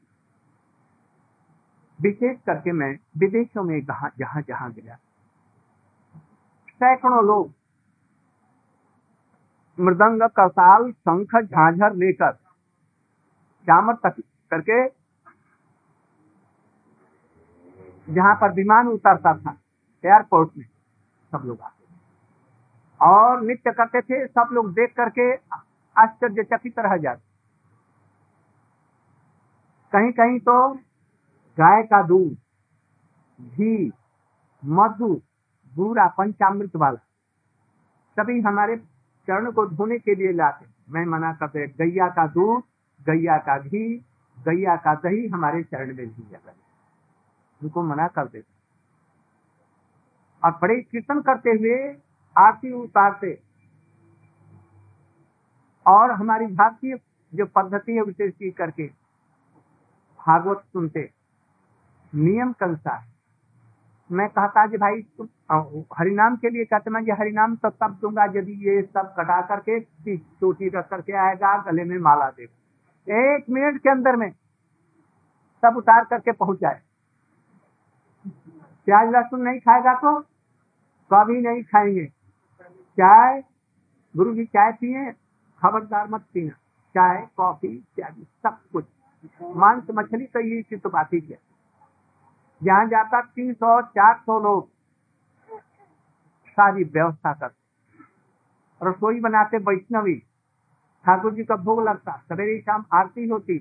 विशेष 1.98 2.36
करके 2.46 2.72
मैं 2.72 2.92
विदेशों 3.18 3.62
में 3.62 3.80
जहाँ 3.82 4.42
जहाँ 4.42 4.70
गया। 4.72 4.98
सैकड़ों 6.82 7.24
लोग 7.24 7.52
मृदंग 9.78 10.22
कसाल 10.38 10.90
शंख, 10.92 11.36
झांझर 11.36 11.94
लेकर 11.96 12.32
जामर 13.66 13.94
तक 14.06 14.20
करके 14.52 14.78
जहाँ 18.08 18.34
पर 18.34 18.52
विमान 18.52 18.88
उतरता 18.88 19.34
था, 19.34 19.56
एयरपोर्ट 20.04 20.50
में 20.58 20.64
सब 21.32 21.42
लोग 21.46 21.60
आते 21.60 21.80
और 23.00 23.40
नृत्य 23.42 23.72
करते 23.72 24.00
थे, 24.00 24.26
सब 24.26 24.48
लोग 24.52 24.72
देख 24.72 24.94
करके 24.96 25.32
आश्चर्यचकित 25.96 26.78
रह 26.78 26.96
जाते। 26.96 27.30
कहीं 29.92 30.12
कहीं 30.12 30.38
तो 30.40 30.56
गाय 31.58 31.82
का 31.82 32.02
दूध, 32.02 32.36
घी, 33.38 33.92
मधु 34.62 35.20
बूरा 35.76 36.06
पंचामृत 36.08 36.76
वाला। 36.76 37.00
सभी 38.16 38.40
हमारे 38.40 38.76
चरण 39.28 39.50
को 39.50 39.66
धोने 39.66 39.98
के 39.98 40.14
लिए 40.14 40.32
लाते 40.32 40.66
मैं 40.88 41.04
मना 41.06 41.32
करते 41.32 41.66
गैया 41.78 42.08
का 42.08 42.26
दूध, 42.28 42.62
गैया 43.00 43.36
का 43.38 43.58
घी, 43.58 43.96
गैया 44.38 44.76
का 44.76 44.94
दही 44.94 45.26
हमारे 45.28 45.62
चरण 45.64 45.96
में 45.96 46.06
भी 46.06 46.22
जाता 46.30 46.52
उनको 47.60 47.82
मना 47.82 48.06
कर 48.08 48.26
देते 48.26 48.50
और 50.42 50.58
बड़े 50.62 50.80
कीर्तन 50.82 51.20
करते 51.20 51.50
हुए 51.50 51.76
आरती 52.36 52.72
उतारते। 52.74 53.38
और 55.86 56.10
हमारी 56.12 56.46
भारतीय 56.48 56.98
जो 57.32 57.46
पद्धति 57.46 57.92
है 57.92 58.00
उसे 58.02 58.30
सीख 58.30 58.56
करके 58.56 58.86
भागवत 60.20 60.62
सुनते। 60.62 61.08
नियम 62.12 62.52
के 62.52 62.64
अनुसार 62.64 63.00
मैं 64.10 64.28
कहता 64.28 64.66
जी 64.66 64.76
भाई 64.76 65.02
तुम 65.18 65.26
हरिनाम 65.52 66.36
के 66.36 66.50
लिए 66.50 66.64
कहते 66.64 66.90
मैं 66.90 67.00
ये 67.02 67.12
हरिनाम 67.12 67.56
तो 67.56 67.70
तब 67.72 67.98
दूँगा 68.02 68.24
यदि 68.36 68.52
ये 68.66 68.82
सब 68.84 69.14
कटा 69.18 69.40
करके 69.46 69.78
चोटी 69.80 70.68
रख 70.68 70.88
करके 70.90 71.12
आएगा, 71.18 71.56
गले 71.62 71.84
में 71.84 71.98
माला 72.00 72.28
दे। 72.30 72.44
एक 73.06 73.44
मिनट 73.50 73.80
के 73.82 73.90
अंदर 73.90 74.16
में 74.16 74.30
सब 75.62 75.76
उतार 75.76 76.04
करके 76.04 76.32
पहुँच 76.32 76.60
जाए। 76.60 76.80
प्याज 78.86 79.12
लहसुन 79.12 79.42
नहीं 79.42 79.60
खाएगा 79.60 79.94
तो 79.96 80.18
कभी 81.10 81.40
नहीं 81.40 81.62
खाएँगे। 81.64 82.06
चाय 82.98 83.42
गुरु 84.14 84.34
जी 84.34 84.44
चाय 84.46 84.72
पिए, 84.72 85.10
खबरदार 85.62 86.08
मत 86.08 86.24
पीना। 86.34 86.54
चाय, 86.94 87.26
कॉफ़ी 87.36 87.68
इत्यादि 87.68 88.26
सब 88.42 88.58
कुछ। 88.72 88.84
मांस 89.56 89.86
मछली 89.90 90.24
तो 90.26 90.40
ये 90.40 90.76
तो 90.76 90.88
बात 90.90 91.12
ही 91.12 91.20
क्या 91.20 91.38
जहाँ 92.60 92.86
जाता 92.88 93.20
तीन 93.22 93.52
सौ, 93.54 93.80
चार 93.82 94.14
सौ 94.16 94.38
लोग। 94.40 94.68
सारी 96.52 96.84
व्यवस्था 96.84 97.32
करते 97.32 97.60
रसोई 98.80 99.20
बनाते 99.20 99.58
वैष्णवी 99.58 100.14
ठाकुर 101.04 101.34
जी 101.34 101.44
का 101.44 101.56
भोग 101.56 101.82
लगता, 101.82 102.12
सवेरे 102.28 102.58
शाम 102.60 102.84
आरती 102.92 103.28
होती, 103.28 103.58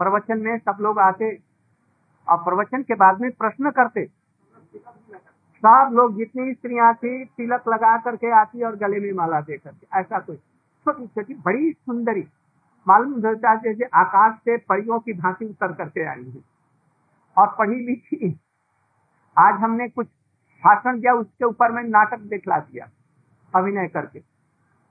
प्रवचन 0.00 0.40
में 0.40 0.58
सब 0.58 0.78
लोग 0.80 0.98
आते, 0.98 1.30
और 2.28 2.38
प्रवचन 2.38 2.82
के 2.82 2.94
बाद 2.94 3.20
में 3.20 3.30
प्रश्न 3.30 3.70
करते। 3.70 4.04
सब 5.62 5.90
लोग 5.92 6.16
जितनी 6.16 6.54
स्त्रियाँ 6.54 6.92
थी, 6.94 7.24
तिलक 7.24 7.68
लगा 7.68 7.96
करके 7.98 8.30
आती 8.30 8.62
और 8.62 8.76
गले 8.76 9.00
में 9.00 9.12
माला 9.12 9.40
दे 9.40 9.56
करके, 9.56 9.98
ऐसा 10.00 10.18
कोई। 10.18 10.36
छोटी 10.36 11.06
छोटी, 11.06 11.34
बड़ी 11.34 11.72
सुंदरी, 11.72 12.24
मालूम 12.86 13.12
होता 13.26 13.54
जैसे 13.54 13.84
आकाश 13.94 14.34
से 14.34 14.56
परियों 14.56 14.98
की 14.98 15.12
भांति 15.12 15.44
उतर 15.44 15.72
करके 15.72 16.04
आई 16.04 16.24
है। 16.24 16.42
और 17.36 17.54
पढ़ी 17.58 17.86
लिखी, 17.86 18.40
आज 19.36 19.54
हमने 19.54 19.88
कुछ 19.88 20.06
भाषण 20.66 21.00
दिया, 21.00 21.12
उसके 21.14 21.44
ऊपर 21.44 21.72
में 21.72 21.82
नाटक 21.84 22.20
दिखला 22.28 22.58
दिया, 22.60 22.88
अभिनय 23.54 23.88
करके। 23.88 24.22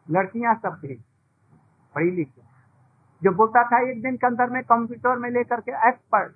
लड़कियाँ 0.08 0.56
सब 0.56 0.80
थे, 0.84 0.96
पढ़ी 1.96 2.12
लिखी। 2.12 2.42
जो 3.22 3.32
बोलता 3.34 3.64
था, 3.64 3.80
एक 3.82 4.02
दिन 4.04 4.18
के 4.18 4.28
अंदर 4.28 4.50
में 4.50 4.62
कंप्यूटर 4.64 5.18
में 5.18 5.30
लेकर 5.30 5.62
के 5.62 5.72
एक्सपर्ट 5.90 6.34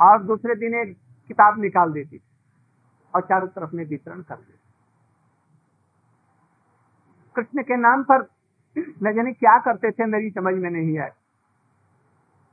और 0.00 0.22
दूसरे 0.22 0.54
दिन 0.56 0.74
एक 0.76 0.96
किताब 1.30 1.60
निकाल 1.60 1.92
देती 1.92 2.18
थी, 2.18 2.22
और 3.14 3.20
चारों 3.22 3.48
तरफ़ 3.48 3.74
में 3.74 3.84
वितरण 3.84 4.22
कर 4.22 4.36
देती 4.36 4.58
कृष्ण 7.36 7.62
के 7.62 7.76
नाम 7.76 8.02
पर 8.02 8.26
न 8.76 9.12
जाने 9.14 9.32
क्या 9.32 9.58
करते 9.58 9.90
थे, 9.90 10.06
मेरी 10.06 10.30
समझ 10.30 10.54
में 10.54 10.70
नहीं 10.70 10.98
आया। 10.98 11.14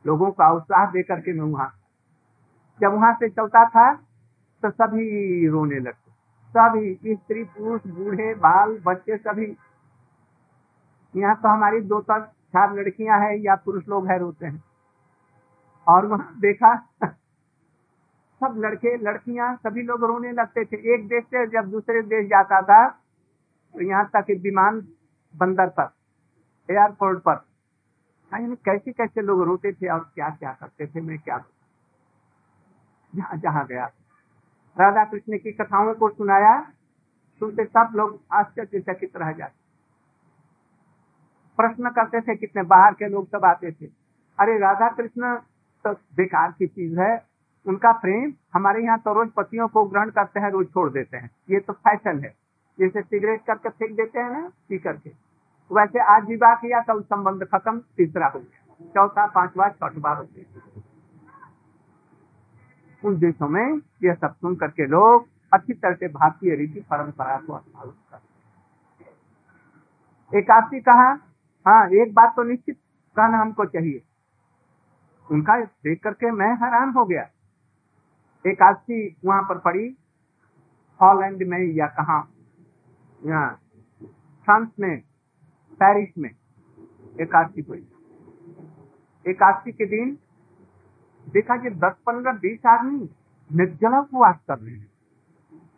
लोगों 0.06 0.32
का 0.32 0.50
उत्साह 0.52 0.86
दे 0.92 1.04
करके 1.04 1.34
मैं 1.34 1.46
वहाँ, 1.46 1.72
जब 2.82 2.94
वहाँ 2.94 3.14
से 3.14 3.30
चलता 3.30 3.64
था 3.70 3.92
तो 4.64 4.70
सभी 4.72 5.48
रोने 5.48 5.80
लगते। 5.80 6.12
सभी 6.54 7.16
स्त्री, 7.16 7.44
पुरुष, 7.46 7.82
बूढ़े, 7.88 8.34
बाल, 8.36 8.78
बच्चे 8.86 9.18
सभी। 9.18 9.56
यहाँ 11.14 11.36
तो 11.36 11.50
हमारी 11.50 11.82
दो 11.84 12.00
तक 12.02 12.26
चार 12.54 12.74
लड़कियाँ 12.76 13.20
हैं 13.20 13.36
या 13.38 13.56
पुरुष 13.66 13.88
लोग 13.90 14.08
है 14.08 14.18
रोते 14.20 14.46
हैं। 14.46 14.64
और 15.88 16.06
वहाँ 16.06 16.36
देखा, 16.40 16.76
सब 18.42 18.56
लड़के, 18.58 18.96
लड़कियाँ 19.00 19.56
सभी 19.58 19.82
लोग 19.84 20.04
रोने 20.04 20.32
लगते 20.34 20.66
थे। 20.66 20.78
एक 20.94 21.08
देश 21.08 21.24
से 21.26 21.46
जब 21.50 21.70
दूसरे 21.72 22.02
देश 22.04 22.28
जाता 22.30 22.62
था 22.64 22.88
तो 23.76 23.82
यहाँ 23.82 24.10
तक 24.16 24.32
विमान 24.44 24.80
बंदर 25.34 25.68
पर, 25.70 25.90
एयरपोर्ट 26.70 27.20
पर 27.22 27.46
कैसे 28.32 28.92
कैसे 28.92 29.22
लोग 29.22 29.42
रोते 29.44 29.72
थे 29.74 29.88
और 29.90 30.00
क्या 30.16 30.30
क्या 30.32 30.52
करते 30.54 30.88
थे, 30.88 31.02
मैं 31.02 31.18
क्या 31.20 31.38
जहाँ 33.14 33.38
जहाँ 33.38 33.66
गया 33.68 33.86
राधा 34.80 35.06
कृष्ण 35.06 35.38
की 35.38 35.52
कथाओं 35.52 35.94
को 35.94 36.10
सुनाया, 36.10 36.62
सुनते 37.40 37.66
सब 37.66 37.90
लोग 37.96 38.22
आश्चर्यचकित 38.32 39.18
रह 39.18 39.32
जाते। 39.32 39.68
प्रश्न 41.58 41.90
करते 41.90 42.22
थे 42.22 42.36
कितने, 42.36 42.64
बाहर 42.64 42.94
के 42.94 43.10
लोग 43.10 43.28
सब 43.28 43.46
आते 43.46 43.72
थे। 43.72 43.86
अरे 44.40 44.58
राधा 44.60 44.90
कृष्ण 44.90 45.36
तो 45.84 45.94
बेकार 45.94 46.52
की 46.52 46.68
चीज़ 46.68 47.00
है, 47.00 47.26
उनका 47.66 47.92
प्रेम, 47.92 48.34
हमारे 48.54 48.84
यहाँ 48.84 49.00
तो 49.00 49.14
रोज 49.14 49.30
पतियों 49.30 49.68
को 49.68 49.86
ग्रहण 49.86 50.10
करते 50.10 50.40
हैं, 50.40 50.50
रोज 50.50 50.68
छोड़ 50.68 50.90
देते 50.90 51.18
हैं। 51.18 51.32
ये 51.50 51.60
तो 51.60 51.74
फ़ैशन 51.74 52.20
है। 52.20 52.36
जैसे 52.80 53.02
सिगरेट 53.02 53.42
करके 53.48 53.70
फेंक 53.70 53.92
देते 53.92 54.20
हैं 54.20 54.30
ना, 54.30 54.52
पी 54.70 54.78
करके। 54.78 55.10
वैसे 55.72 56.00
आज 56.00 56.26
विवाह 56.26 56.56
किया 56.56 56.82
कल 56.82 57.02
संबंध 57.02 57.44
खत्म, 57.44 57.80
तीसरा 57.80 58.28
हो 58.28 58.40
गया। 58.40 58.86
चौथा, 58.86 59.26
पांचवा, 59.26 59.70
छठवा 59.70 60.12
हो 60.12 60.24
गया। 60.24 60.77
उन 63.04 63.18
देशों 63.20 63.48
में 63.48 63.80
यह 64.04 64.14
सब 64.14 64.36
सुन 64.36 64.56
करके 64.56 64.86
लोग 64.88 65.28
अच्छी 65.52 65.74
तरह 65.74 65.96
से 65.96 66.08
भारतीय 66.10 66.56
रीति 66.56 66.80
परंपरा 66.90 67.38
को 67.40 67.58
करते 67.58 68.28
एकादशी 70.32 70.80
कहा 70.82 71.10
हाँ 71.66 71.88
एक 72.02 72.14
बात 72.14 72.34
तो 72.36 72.44
निश्चित 72.44 72.78
कहना 73.18 73.38
हमको 73.38 73.66
चाहिए। 73.66 74.02
उनका 75.28 75.60
देख 75.60 76.02
करके 76.04 76.32
मैं 76.32 76.50
हैरान 76.56 76.90
हो 76.94 77.06
गया। 77.06 77.22
एकादशी 78.46 78.98
वहाँ 79.26 79.42
पर 79.44 79.58
पड़ी, 79.60 79.86
हॉलैंड 81.00 81.44
में 81.44 81.60
या 81.76 81.88
कहा 81.98 82.20
फ्रांस 84.48 84.68
में, 84.80 85.00
पेरिस 85.80 86.18
में 86.18 86.30
एकादशी 87.22 87.62
पड़ी 87.62 87.88
एकादशी 89.26 89.72
के 89.72 89.86
दिन 89.88 90.18
देखा 91.28 91.58
कि 91.58 91.70
दस 91.70 91.96
पंद्रह 92.08 92.34
बीस 92.42 92.66
आदमी 92.66 93.10
निर्जला 93.50 94.00
उपवास 94.00 94.40
कर 94.48 94.58
रहे 94.60 94.76
हैं। 94.76 94.90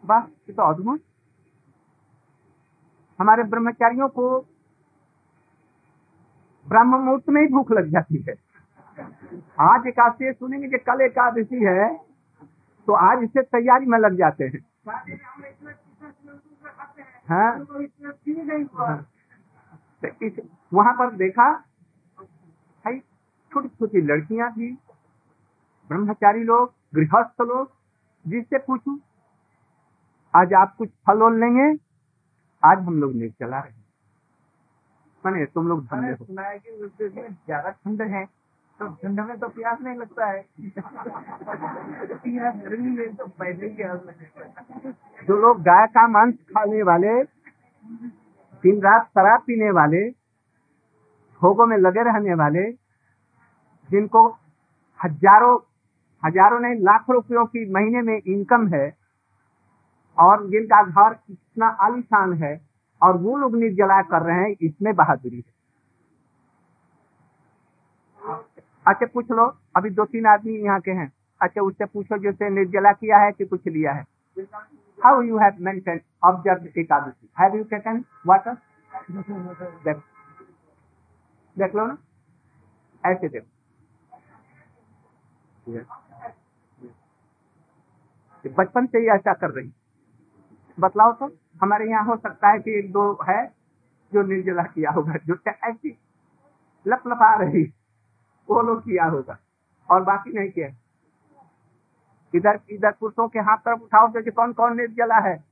बस 0.04 0.28
ये 0.50 0.54
तो 0.54 0.64
अद्भुत। 0.64 1.02
हमारे 3.20 3.44
ब्रह्मचारियों 3.44 4.08
को 4.10 4.40
ब्रह्म 6.66 6.98
मुहूर्त 6.98 7.30
में 7.30 7.42
ही 7.42 7.48
भूख 7.54 7.72
लग 7.72 7.90
जाती 7.92 8.24
है। 8.30 8.36
आज 9.62 9.88
एकादशी 9.88 10.32
सुनेंगे 10.34 10.68
कि 10.70 10.78
कल 10.86 11.02
एकादशी 11.02 11.64
है 11.66 11.90
तो 12.88 12.94
आज 13.06 13.24
इसे 13.24 13.42
तैयारी 13.56 13.86
में 13.86 13.98
लग 14.00 14.16
जाते 14.18 14.44
हैं। 14.46 14.66
हाँ, 17.30 17.30
हाँ। 17.30 17.66
तो 20.04 20.26
इस 20.26 20.40
वहाँ 20.74 20.94
पर 20.94 21.16
देखा 21.16 21.52
छोटी 23.52 23.70
छोटी 23.70 24.02
लड़कियाँ 24.02 24.52
थी 24.52 24.78
ब्रह्मचारी 25.90 26.44
लोग 26.44 26.74
गृहस्थ 26.96 27.42
लोग 27.42 27.72
जिससे 28.26 28.58
पूछू 28.60 29.00
आज 30.34 30.54
आप 30.54 30.76
कुछ 30.78 30.90
फल 31.08 31.22
ओल 31.24 31.40
लेंगे? 31.40 31.68
आज 32.64 32.80
हम 32.80 33.00
लोग 33.02 33.14
नहीं 33.14 33.30
चला 33.32 33.60
रहे 33.60 33.78
मैंने 35.24 35.46
तुम 35.48 35.68
लोग 35.68 35.80
हो। 36.12 36.16
सुना 36.18 36.42
है 36.42 36.58
कि 36.60 36.70
ज़्यादा 37.30 37.70
ठंड 37.70 38.02
है 38.12 38.26
तो 38.80 38.88
ठंड 38.96 39.20
में 39.20 39.38
तो 39.40 39.48
प्यास 39.50 39.78
नहीं 39.82 39.96
लगता 39.98 40.26
है। 40.26 40.42
गर्मी 42.60 42.90
में 42.90 43.16
तो 43.16 43.26
ही। 43.44 43.70
जो 45.28 45.38
लोग 45.38 45.62
गाय 45.64 45.86
का 45.88 46.08
मांस 46.10 46.34
खाने 46.50 46.84
वाले 46.84 47.16
दिन 48.64 48.82
रात 48.82 49.08
शराब 49.08 49.42
पीने 49.42 49.72
वाले 49.72 50.04
भोगों 51.42 51.66
में 51.66 51.78
लगे 51.80 52.04
रहने 52.04 52.34
वाले 52.36 52.64
जिनको 53.90 54.28
हज़ारों 55.00 55.58
हज़ारों 56.24 56.60
नहीं, 56.60 56.76
लाखों 56.82 57.16
रुपयों 57.16 57.46
की 57.46 57.70
महीने 57.74 58.02
में 58.02 58.18
इनकम 58.18 58.68
है, 58.68 58.98
और 60.18 60.48
जिनका 60.50 60.82
घर 60.84 61.18
इतना 61.30 61.68
आलिशान 61.82 62.34
है, 62.44 62.60
और 63.02 63.18
वो 63.18 63.38
लोग 63.38 63.56
निर्जला 63.56 64.02
कर 64.04 64.22
रहे 64.22 64.38
हैं, 64.38 64.56
इसमें 64.62 64.96
बहादुरी 64.96 65.38
है। 65.38 65.54
अच्छा 68.86 69.06
पूछ 69.06 69.32
लो, 69.32 69.46
अभी 69.78 69.90
दो 69.92 70.06
तीन 70.06 70.26
आदमी 70.28 70.54
यहाँ 70.56 70.80
के 70.80 70.92
हैं। 70.92 71.12
अच्छा 71.42 71.62
उससे 71.62 71.86
पूछो 71.86 72.18
जैसे 72.20 72.50
निर्जला 72.50 72.92
किया 72.94 73.18
है 73.18 73.32
कि 73.32 73.46
कुछ 73.46 73.68
लिया 73.68 73.92
है। 73.94 74.06
How 75.00 75.22
you 75.22 75.38
have 75.38 75.56
maintain 75.62 76.00
observe 76.24 76.80
Ekadashi? 76.80 77.30
Have 77.40 77.56
you 77.56 77.64
taken 77.66 78.04
water 78.28 78.58
देख 81.56 81.76
लो 81.76 81.86
ना। 81.86 81.98
ऐसे 83.04 83.28
देखो। 83.30 83.48
बचपन 88.48 88.86
से 88.86 88.98
ही 88.98 89.08
ऐसा 89.08 89.34
कर 89.34 89.50
रही। 89.50 89.74
बतलाओ 90.80 91.14
तो 91.14 91.38
हमारे 91.62 91.90
यहाँ 91.90 92.06
हो 92.06 92.18
सकता 92.18 92.50
है 92.50 92.60
कि 92.60 92.80
एक 92.80 92.92
दो 92.92 93.18
है 93.30 93.48
जो 94.14 94.24
निर्जला 94.24 94.64
किया 94.64 94.92
होगा, 94.92 95.14
जो 95.26 95.38
ऐसी 95.50 96.00
लप 96.88 97.04
लपा 97.08 97.36
रही। 97.36 97.74
वो 98.50 98.62
लोग 98.62 98.82
किया 98.82 99.06
होगा। 99.06 99.38
और 99.92 100.04
बाकी 100.04 100.34
नहीं 100.34 100.50
किया। 100.50 100.68
इधर 102.36 102.60
इधर 102.70 102.92
पुरुषों 102.92 103.28
के 103.28 103.40
हाथ 103.40 103.58
तरफ़ 103.58 103.80
उठाओ 103.80 104.08
तो 104.08 104.32
कौन 104.32 104.54
कौन 104.54 104.78
निर्जला 104.78 105.16
है। 105.16 105.44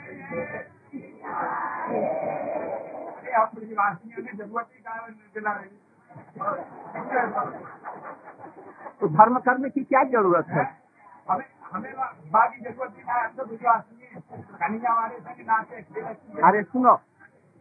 तो 8.99 9.07
धर्म 9.07 9.37
कर्म 9.39 9.67
की 9.69 9.83
क्या 9.83 10.03
ज़रूरत 10.03 10.47
है? 10.49 10.63
अरे 16.43 16.61
सुनो 16.63 16.93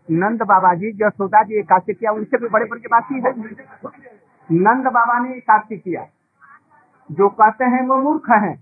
नंद 0.08 0.42
बाबा 0.42 0.72
जी 0.74 0.92
जसोदा 0.92 1.42
जी 1.42 1.58
एकादशी 1.58 1.94
किया 1.94 2.12
उनसे 2.12 2.38
भी 2.38 2.48
बड़े 2.48 2.64
बड़े 2.64 2.88
बात 2.90 3.08
ही 3.12 3.20
है? 3.20 3.32
नंद 4.48 4.86
बाबा 4.86 5.18
ने 5.18 5.34
एकादशी 5.36 5.76
किया 5.78 6.06
जो 7.10 7.28
कहते 7.40 7.64
हैं 7.64 7.82
वो 7.88 7.96
मूर्ख 8.02 8.30
हैं। 8.30 8.54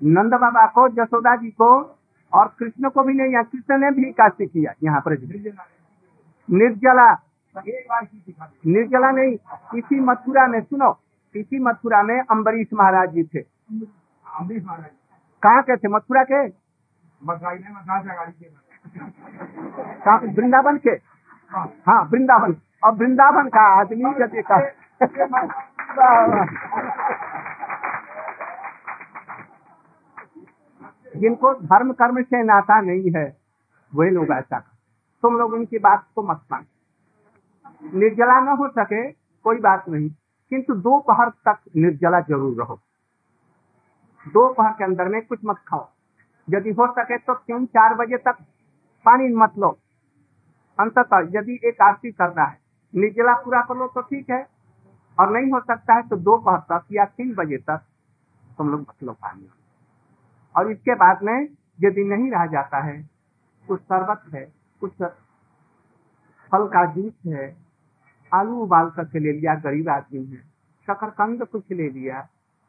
नंद 0.00 0.34
बाबा 0.34 0.66
को 0.66 0.88
जसोदा 0.98 1.34
जी 1.36 1.50
को 1.60 1.70
और 2.32 2.54
कृष्ण 2.58 2.88
को 2.88 3.02
भी 3.02 3.14
नहीं 3.14 3.42
कृष्ण 3.44 3.78
ने 3.78 3.90
भी 3.90 4.08
एकादशी 4.08 4.46
किया 4.46 4.72
यहाँ 4.84 5.00
पर 5.00 5.16
निर्जला। 6.48 7.12
निर्जला 8.66 9.10
नहीं 9.10 9.36
इसी 9.78 10.00
मथुरा 10.00 10.46
में 10.46 10.60
सुनो 10.60 10.98
इसी 11.36 11.58
मथुरा 11.58 12.02
में 12.02 12.20
अम्बरीश 12.20 12.66
महाराज 12.74 13.10
जी 13.10 13.22
थे। 13.24 13.42
कहाँ 15.42 15.62
के 15.62 15.76
थे? 15.76 15.88
मथुरा 15.88 16.22
के? 16.32 16.46
वृंदावन 20.34 20.76
के? 20.76 20.90
हाँ। 21.50 22.02
वृंदावन। 22.12 22.56
और 22.84 22.92
वृंदावन 22.92 23.48
का 23.48 23.62
आदमी 23.80 24.12
का 24.18 24.26
देखा। 24.26 24.60
जिनको 31.16 31.54
धर्म 31.54 31.92
कर्म 31.92 32.22
से 32.22 32.42
नाता 32.42 32.80
नहीं 32.80 33.10
है 33.16 33.36
वही 33.94 34.10
लोग 34.10 34.30
ऐसा 34.32 34.58
तुम 35.22 35.36
लोग 35.38 35.52
उनकी 35.52 35.78
बात 35.78 36.06
को 36.14 36.22
मत 36.22 36.40
मान। 36.52 36.64
निर्जला 37.94 38.40
न 38.40 38.56
हो 38.58 38.68
सके, 38.68 39.10
कोई 39.44 39.58
बात 39.60 39.88
नहीं। 39.88 40.08
किंतु 40.52 40.74
दोपहर 40.76 41.28
तक 41.48 41.58
निर्जला 41.76 42.20
ज़रूर 42.20 42.56
रहो। 42.56 42.78
दोपहर 44.26 44.72
के 44.72 44.84
अंदर 44.84 45.08
में 45.08 45.20
कुछ 45.26 45.38
मत 45.44 45.56
खाओ। 45.68 45.88
यदि 46.48 46.70
हो 46.70 46.86
सके 46.92 47.18
तो 47.18 47.34
तीन 47.36 47.66
चार 47.66 47.94
बजे 47.94 48.16
तक 48.18 48.36
पानी 49.04 49.34
मत 49.34 49.58
लो। 49.58 49.68
अंततः 50.78 51.28
यदि 51.30 51.58
एक 51.64 51.80
आरती 51.82 52.10
करना 52.12 52.44
है, 52.44 52.58
निर्जला 52.94 53.34
पूरा 53.34 53.60
कर 53.60 53.76
लो 53.76 53.86
तो 53.86 54.00
ठीक 54.00 54.30
है। 54.30 54.46
और 55.18 55.30
नहीं 55.30 55.50
हो 55.52 55.60
सकता 55.60 55.94
है 55.94 56.08
तो 56.08 56.16
दोपहर 56.18 56.58
तक 56.70 56.86
या 56.92 57.04
तीन 57.06 57.34
बजे 57.34 57.56
तक 57.60 57.82
तुम 58.58 58.70
लोग 58.70 58.80
मत 58.80 59.02
लो 59.02 59.12
पानी। 59.12 59.48
और 60.54 60.70
इसके 60.70 60.94
बाद 60.94 61.22
में 61.22 61.48
यदि 61.78 62.04
नहीं 62.04 62.30
रह 62.30 62.46
जाता 62.46 62.78
है 62.78 62.96
कुछ 63.66 63.80
शरबत 63.80 64.22
है। 64.34 64.44
कुछ 64.82 64.92
फल 66.52 66.66
का 66.68 66.84
जूस 66.92 67.12
है, 67.26 67.44
आलू 68.32 68.56
उबाल 68.62 68.90
करके 68.90 69.18
ले 69.18 69.32
लिया, 69.32 69.54
गरीब 69.56 69.88
आदमी 69.88 70.24
है। 70.26 70.40
शकरकंद 70.88 71.44
कुछ 71.44 71.72
ले 71.72 71.88
लिया, 71.90 72.20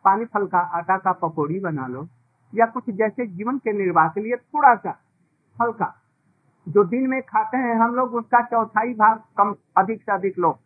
पानी 0.05 0.25
फल 0.25 0.45
का 0.47 0.59
आटा 0.77 0.97
का 0.97 1.11
पकौड़ी 1.19 1.59
बना 1.59 1.87
लो, 1.87 2.07
या 2.53 2.65
कुछ 2.67 2.89
जैसे 2.91 3.25
जीवन 3.27 3.57
के 3.57 3.73
निर्वाह 3.73 4.07
के 4.07 4.21
लिए 4.21 4.35
थोड़ा 4.35 4.73
सा 4.75 4.97
हल्का 5.55 5.93
जो 6.67 6.83
दिन 6.85 7.07
में 7.09 7.21
खाते 7.21 7.57
हैं 7.57 7.75
हम 7.75 7.95
लोग, 7.95 8.13
उसका 8.15 8.41
चौथाई 8.43 8.93
भाग 8.93 9.21
कम, 9.37 9.55
अधिक 9.77 10.01
से 10.01 10.11
अधिक 10.11 10.37
लोग 10.39 10.57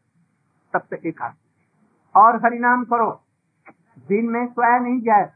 तब 0.74 0.82
से 0.84 1.08
एक 1.10 1.22
और 2.16 2.36
हरिनाम 2.36 2.84
करो, 2.84 3.10
दिन 4.08 4.30
में 4.30 4.48
सोया 4.48 4.78
नहीं 4.80 5.02
जाए। 5.02 5.32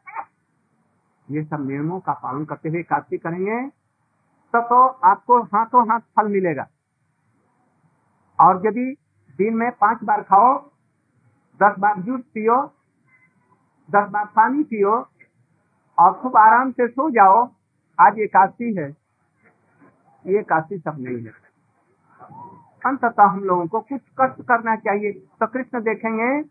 ये 1.28 1.43
सब 1.43 1.67
नियमों 1.67 2.00
का 2.00 2.13
पालन 2.13 2.45
करते 2.45 2.69
हुए 2.69 2.84
काशी 2.84 3.17
करेंगे। 3.17 3.60
तो, 4.55 4.61
तो 4.61 4.87
आपको 4.87 5.41
हाथों 5.41 5.91
हाथ 5.91 5.99
फल 5.99 6.27
मिलेगा। 6.27 6.67
और 8.39 8.61
यदि 8.65 8.97
दिन 9.37 9.53
में 9.53 9.71
पाँच 9.71 10.03
बार 10.03 10.21
खाओ 10.21 10.59
दस 11.63 11.75
बार 11.79 12.01
जूस 12.01 12.21
पियो 12.33 12.73
दस 13.91 14.09
बार 14.09 14.25
पानी 14.25 14.63
पियो 14.63 15.07
और 15.99 16.13
खूब 16.13 16.37
आराम 16.37 16.71
से 16.71 16.87
सो 16.87 17.09
जाओ 17.09 17.49
आज 17.99 18.19
एकादशी 18.19 18.75
है। 18.75 18.97
ये 20.27 20.43
काशी 20.43 20.77
सब 20.77 20.95
नहीं 20.99 21.23
है। 21.23 21.31
अंततः 22.85 23.23
हम 23.23 23.43
लोगों 23.43 23.67
को 23.67 23.79
कुछ 23.79 24.01
कष्ट 24.21 24.41
करना 24.41 24.75
चाहिए। 24.75 25.11
तो 25.11 25.47
कृष्ण 25.47 25.81
देखेंगे 25.81 26.49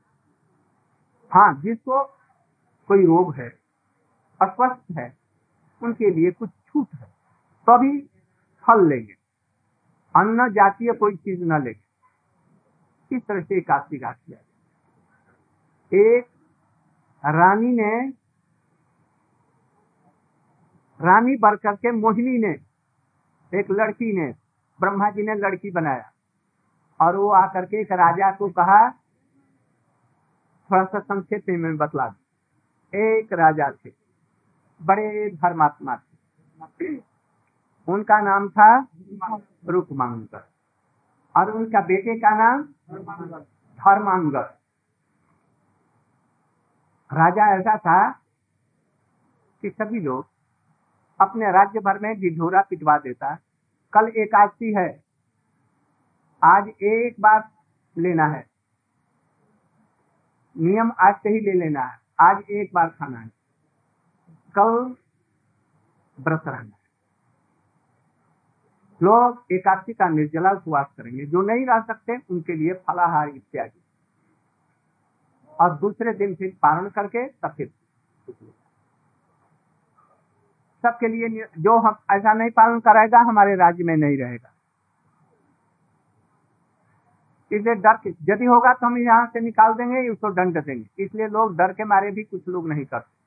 हाँ 1.33 1.61
जिसको 1.61 2.05
कोई 2.89 3.07
रोग 3.07 3.35
है 3.35 3.49
अस्वस्थ 4.43 4.99
है 4.99 5.19
उनके 5.83 6.11
लिए 6.11 6.31
कुछ 6.31 6.51
छूट 6.51 6.89
है। 6.95 7.20
तभी 7.69 8.01
फल 8.67 8.89
लेंगे। 8.89 9.15
अन्न 10.17 10.53
जातीय 10.53 10.93
कोई 10.93 11.17
चीज़ 11.17 11.45
न 11.45 11.63
लेंगे। 11.65 11.91
इस 13.17 13.23
तरह 13.23 13.41
से 13.41 13.61
काशी 13.61 13.99
का 13.99 14.13
किया 14.13 14.39
एक, 15.95 16.25
रानी 17.27 17.73
ने, 17.73 18.09
रानी 21.01 21.37
बरकर 21.37 21.77
के 21.77 21.93
मोहिनी 21.93 22.39
ने, 22.39 22.59
एक 23.59 23.71
लड़की 23.71 24.13
ने, 24.17 24.35
ब्रह्मा 24.81 25.11
जी 25.11 25.23
ने 25.23 25.35
लड़की 25.35 25.71
बनाया। 25.71 26.11
और 27.01 27.17
वो 27.17 27.31
आकर 27.31 27.65
के 27.65 27.81
एक 27.81 27.93
राजा 27.93 28.31
को 28.31 28.49
कहा, 28.49 28.91
थोड़ा 30.71 30.85
सा 30.85 30.99
संक्षेप 30.99 31.45
में 31.49 31.77
बतला 31.77 32.09
दो। 32.09 32.21
एक 32.99 33.33
राजा 33.33 33.71
थे, 33.71 33.91
बड़े 34.83 35.31
धर्मात्मा 35.31 35.97
थे। 35.97 37.10
उनका 37.91 38.21
नाम 38.21 38.49
था 38.49 38.69
रुकमांगर 39.69 40.45
और 41.37 41.51
उनका 41.51 41.81
बेटे 41.81 42.19
का 42.19 42.31
नाम 42.37 42.63
धर्मांगर 43.79 44.49
राजा 47.11 47.47
ऐसा 47.55 47.77
था 47.79 48.11
कि 49.63 49.71
सभी 49.71 50.01
लोग 50.01 50.27
अपने 51.21 51.53
राज्य 51.53 51.81
भर 51.81 51.99
में 51.99 52.15
ढिढोरा 52.21 52.63
पिटवा 52.63 52.97
देता। 52.99 53.35
कल 53.93 54.13
एकादशी 54.17 54.73
है। 54.75 54.89
आज 56.45 56.69
एक 56.69 57.17
बार 57.21 57.49
लेना 57.99 58.27
है। 58.27 58.47
नियम 60.57 60.93
आज 61.01 61.15
से 61.15 61.29
ही 61.29 61.41
ले 61.41 61.53
लेना 61.53 61.85
है। 61.85 61.99
आज 62.21 62.43
एक 62.51 62.71
बार 62.75 62.89
खाना 62.89 63.19
है। 63.19 63.31
कल 64.59 64.97
व्रत 66.21 66.43
रहना 66.47 66.77
लोग 69.01 69.53
एकादशी 69.53 69.93
का 69.93 70.09
निर्जला 70.09 70.51
उपवास 70.51 70.87
करेंगे, 70.97 71.27
जो 71.27 71.43
नहीं 71.43 71.67
रह 71.67 71.81
सकते, 71.83 72.17
उनके 72.31 72.55
लिए 72.55 72.73
फलाहार 72.89 73.29
इत्यादि। 73.29 73.81
और 75.59 75.77
दूसरे 75.79 76.13
दिन 76.15 76.35
फिर 76.35 76.53
पारण 76.63 76.89
करके 76.91 77.27
तब 77.27 77.55
फिर 77.57 77.71
सबके 80.85 81.09
लिए 81.09 81.47
जो 81.59 81.77
हम, 81.79 81.97
ऐसा 82.11 82.33
नहीं 82.33 82.51
पालन 82.51 82.79
करेगा 82.81 83.19
हमारे 83.21 83.55
राज्य 83.57 83.85
में 83.85 83.97
नहीं 83.97 84.17
रहेगा। 84.19 84.53
इसलिए 87.51 87.75
डर 87.77 88.13
यदि 88.31 88.45
होगा 88.45 88.73
तो 88.73 88.87
हम 88.87 88.99
यहाँ 88.99 89.27
से 89.27 89.41
निकाल 89.41 89.73
देंगे, 89.75 90.09
उसको 90.09 90.31
दंड 90.31 90.59
देंगे। 90.59 91.05
इसलिए 91.05 91.27
लोग 91.29 91.57
डर 91.57 91.73
के 91.73 91.85
मारे 91.85 92.11
भी 92.11 92.23
कुछ 92.23 92.49
लोग 92.49 92.69
नहीं 92.69 92.85
करते। 92.85 93.19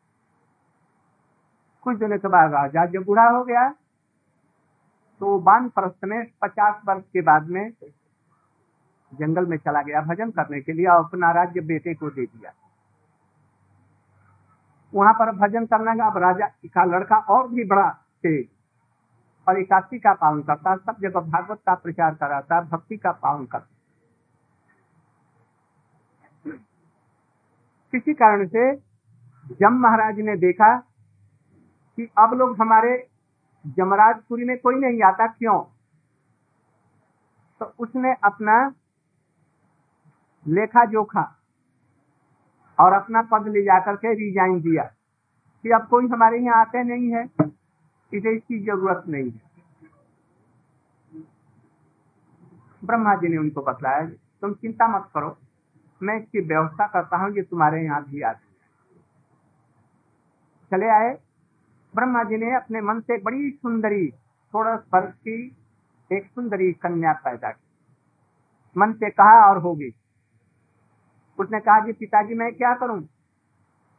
कुछ 1.83 1.97
दिनों 1.97 2.17
के 2.17 2.27
बाद 2.27 2.53
राजा 2.53 2.85
जब 2.85 3.03
बूढ़ा 3.05 3.27
हो 3.27 3.43
गया 3.43 3.67
तो 5.23 5.37
बान 5.39 5.67
प्रस्थ 5.69 6.05
में 6.05 6.21
पचास 6.41 6.81
वर्ष 6.85 7.03
के 7.13 7.21
बाद 7.21 7.45
में 7.47 7.71
जंगल 9.11 9.45
में 9.45 9.55
चला 9.57 9.81
गया 9.81 10.01
भजन 10.01 10.31
करने 10.31 10.59
के 10.61 10.73
लिए 10.73 10.87
और 10.87 11.03
अपना 11.03 11.31
राज्य 11.31 11.61
बेटे 11.61 11.93
को 11.93 12.09
दे 12.09 12.25
दिया। 12.25 12.51
वहाँ 14.93 15.13
पर 15.13 15.31
भजन 15.37 15.65
करने 15.65 15.95
का 15.97 16.07
अब 16.07 16.17
राजा 16.17 16.47
का 16.65 16.83
लड़का 16.85 17.17
और 17.35 17.47
भी 17.47 17.63
बड़ा 17.63 17.87
तेज 18.23 18.49
और 19.47 19.59
एकादशी 19.59 19.99
का 19.99 20.13
पालन 20.13 20.41
करता, 20.41 20.75
सब 20.75 20.99
जगह 21.01 21.19
भागवत 21.21 21.59
का 21.65 21.75
प्रचार 21.75 22.15
कराता, 22.15 22.61
भक्ति 22.61 22.97
का 22.97 23.11
पालन 23.13 23.45
करता। 23.45 23.69
किसी 27.93 28.13
कारण 28.15 28.45
से 28.47 28.75
जम 29.55 29.79
महाराज 29.79 30.19
ने 30.19 30.37
देखा 30.37 30.75
कि 31.97 32.09
अब 32.17 32.33
लोग 32.33 32.61
हमारे 32.61 32.95
जमराजपुरी 33.65 34.45
में 34.45 34.57
कोई 34.59 34.75
नहीं 34.75 35.01
आता, 35.03 35.27
क्यों? 35.27 35.59
तो 37.61 37.73
उसने 37.79 38.13
अपना 38.23 38.55
लेखा 40.45 40.83
जोखा 40.85 41.23
और 42.77 42.93
अपना 42.93 43.21
पद 43.31 43.47
ले 43.47 43.63
जाकर 43.63 43.95
के 43.95 44.13
रिजाइन 44.15 44.59
दिया 44.61 44.83
कि 45.63 45.69
अब 45.71 45.87
कोई 45.87 46.07
हमारे 46.07 46.39
यहाँ 46.39 46.59
आते 46.61 46.83
नहीं 46.83 47.11
है, 47.11 47.23
इसे 48.11 48.35
इसकी 48.35 48.59
ज़रूरत 48.65 49.03
नहीं 49.07 49.31
है। 49.31 49.41
ब्रह्मा 52.81 53.15
जी 53.15 53.27
ने 53.27 53.37
उनको 53.37 53.61
बतलाया, 53.61 54.05
तुम 54.41 54.53
चिंता 54.53 54.87
मत 54.87 55.09
करो, 55.13 55.37
मैं 56.01 56.19
इसकी 56.19 56.39
व्यवस्था 56.41 56.87
करता 56.87 57.17
हूँ, 57.17 57.31
ये 57.35 57.41
तुम्हारे 57.43 57.83
यहाँ 57.83 58.03
भी 58.05 58.21
आते 58.21 58.51
चले 60.71 60.89
आए 60.89 61.13
ब्रह्मा 61.95 62.23
जी 62.23 62.37
ने 62.37 62.55
अपने 62.55 62.81
मन 62.81 62.99
से 62.99 63.21
बड़ी 63.21 63.51
सुंदरी, 63.51 64.11
थोड़ा 64.53 64.77
स्पर्श 64.77 65.13
की, 65.13 65.57
एक 66.11 66.27
सुंदरी 66.27 66.73
कन्या 66.73 67.13
पैदा 67.13 67.51
की। 67.51 67.67
मन 68.77 68.93
से 68.93 69.09
कहा 69.09 69.49
और 69.49 69.57
होगी। 69.57 69.95
उसने 71.39 71.59
कहा 71.59 71.85
कि 71.85 71.93
पिताजी, 71.93 72.33
मैं 72.33 72.53
क्या 72.53 72.75
करूँ? 72.75 73.09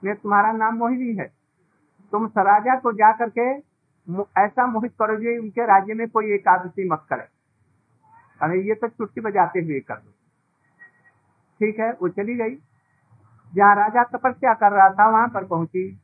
मैं 0.04 0.16
तुम्हारा 0.16 0.52
नाम 0.52 0.74
मोहिनी 0.74 1.14
है। 1.14 1.33
तुम 2.12 2.28
सराजा 2.28 2.78
को 2.78 2.92
जा 2.92 3.12
करके 3.12 3.74
ऐसा 4.38 4.66
मोहित 4.66 4.92
करो 4.98 5.07
करोगे, 5.07 5.38
उनके 5.38 5.66
राज्य 5.66 5.94
में 5.94 6.09
कोई 6.09 6.33
एकादशी 6.33 6.88
मत 6.88 7.07
करे। 7.11 7.24
अरे, 8.42 8.62
ये 8.62 8.74
तो 8.74 8.88
छुट्टी 8.88 9.20
बजाते 9.20 9.61
हुए 9.61 9.80
कर 9.80 9.94
दो। 9.94 10.11
ठीक 11.61 11.78
है, 11.78 11.92
वो 11.92 12.09
चली 12.09 12.35
गई। 12.35 12.57
जहाँ 13.54 13.76
राजा 13.76 14.04
तपस्या 14.04 14.54
कर 14.54 14.72
रहा 14.72 14.90
था, 14.90 15.11
वहाँ 15.11 15.28
पर 15.28 15.44
पहुँची। 15.44 16.00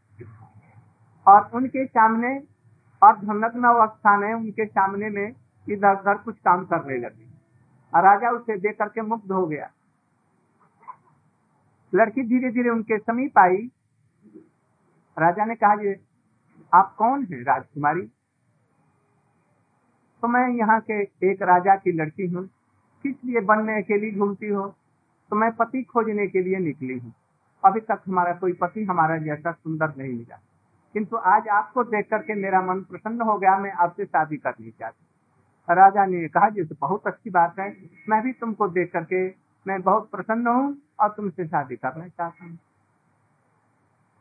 और 1.28 1.50
उनके 1.54 1.86
सामने 1.86 2.42
और 3.02 3.16
धनग्न 3.16 3.64
अवस्था 3.64 4.16
में 4.16 4.34
उनके 4.34 4.66
सामने 4.66 5.10
में 5.10 5.34
इधर 5.68 6.00
उधर 6.00 6.14
कुछ 6.14 6.38
काम 6.38 6.64
करने 6.64 6.98
लगी। 6.98 7.26
और 7.94 8.02
राजा 8.02 8.30
उसे 8.30 8.56
देख 8.56 8.78
करके 8.78 9.02
मुग्ध 9.02 9.32
हो 9.32 9.46
गया। 9.46 9.70
लड़की 11.94 12.22
धीरे 12.22 12.50
धीरे 12.50 12.70
उनके 12.70 12.98
समीप 12.98 13.38
आई। 13.38 13.70
राजा 15.18 15.44
ने 15.44 15.54
कहा, 15.54 15.72
ये 15.72 16.00
आप 16.74 16.94
कौन 16.98 17.24
है 17.24 17.42
राजकुमारी? 17.42 18.02
तो 20.22 20.28
मैं 20.28 20.48
यहाँ 20.48 20.80
के 20.80 21.02
एक 21.02 21.42
राजा 21.42 21.76
की 21.76 21.92
लड़की 21.92 22.26
हूँ। 22.26 22.46
किस 23.02 23.16
लिए 23.24 23.40
बनने 23.40 23.82
के 23.82 23.98
लिए 23.98 24.12
घूमती 24.12 24.48
हो? 24.48 24.74
तो 25.30 25.36
मैं 25.36 25.52
पति 25.52 25.82
खोजने 25.82 26.26
के 26.26 26.42
लिए 26.42 26.56
निकली 26.56 26.98
हूँ। 26.98 27.14
अभी 27.64 27.80
तक 27.80 28.02
हमारा 28.08 28.32
कोई 28.32 28.52
पति 28.52 28.84
हमारा 28.84 29.18
जैसा 29.18 29.52
सुंदर 29.52 29.94
नहीं 29.98 30.12
मिला। 30.12 30.40
किंतु 30.94 31.16
आज 31.16 31.48
आपको 31.48 31.84
देख 31.84 32.08
करके 32.10 32.34
मेरा 32.34 32.60
मन 32.62 32.80
प्रसन्न 32.80 33.20
हो 33.20 33.38
गया, 33.38 33.56
मैं 33.58 33.72
आपसे 33.72 34.04
शादी 34.04 34.36
करनी 34.36 34.70
चाहती 34.70 35.06
राजा 35.68 36.04
ने 36.06 36.28
कहा 36.28 36.48
जैसे 36.48 36.74
बहुत 36.80 37.06
अच्छी 37.06 37.30
बात 37.30 37.58
है, 37.58 37.76
मैं 38.08 38.22
भी 38.22 38.32
तुमको 38.32 38.68
देख 38.68 38.92
करके 38.92 39.28
मैं 39.66 39.82
बहुत 39.82 40.10
प्रसन्न 40.10 40.46
हूँ 40.46 40.76
और 41.00 41.08
तुमसे 41.08 41.46
शादी 41.46 41.76
करना 41.76 42.08
चाहता 42.08 42.44
हूँ। 42.44 42.58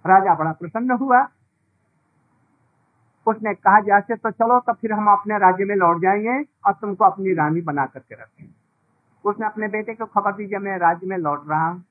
राजा 0.05 0.35
बड़ा 0.35 0.51
प्रसन्न 0.51 0.91
हुआ। 0.91 1.27
उसने 3.27 3.53
कहा, 3.53 3.79
जैसे 3.79 4.15
तो 4.15 4.31
चलो 4.31 4.59
तो 4.59 4.73
फिर 4.73 4.93
हम 4.93 5.07
अपने 5.07 5.37
राज्य 5.37 5.65
में 5.65 5.75
लौट 5.75 6.01
जाएँगे 6.01 6.43
और 6.65 6.73
तुमको 6.73 7.05
अपनी 7.05 7.33
रानी 7.33 7.61
बना 7.61 7.85
करके 7.85 8.15
रखेंगे। 8.15 8.53
उसने 9.25 9.45
अपने 9.45 9.67
बेटे 9.67 9.93
को 9.93 10.05
खबर 10.05 10.31
दी, 10.31 10.47
जब 10.47 10.61
मैं 10.61 10.77
राज्य 10.77 11.07
में 11.07 11.17
लौट 11.17 11.49
रहा 11.49 11.67
हूँ। 11.67 11.83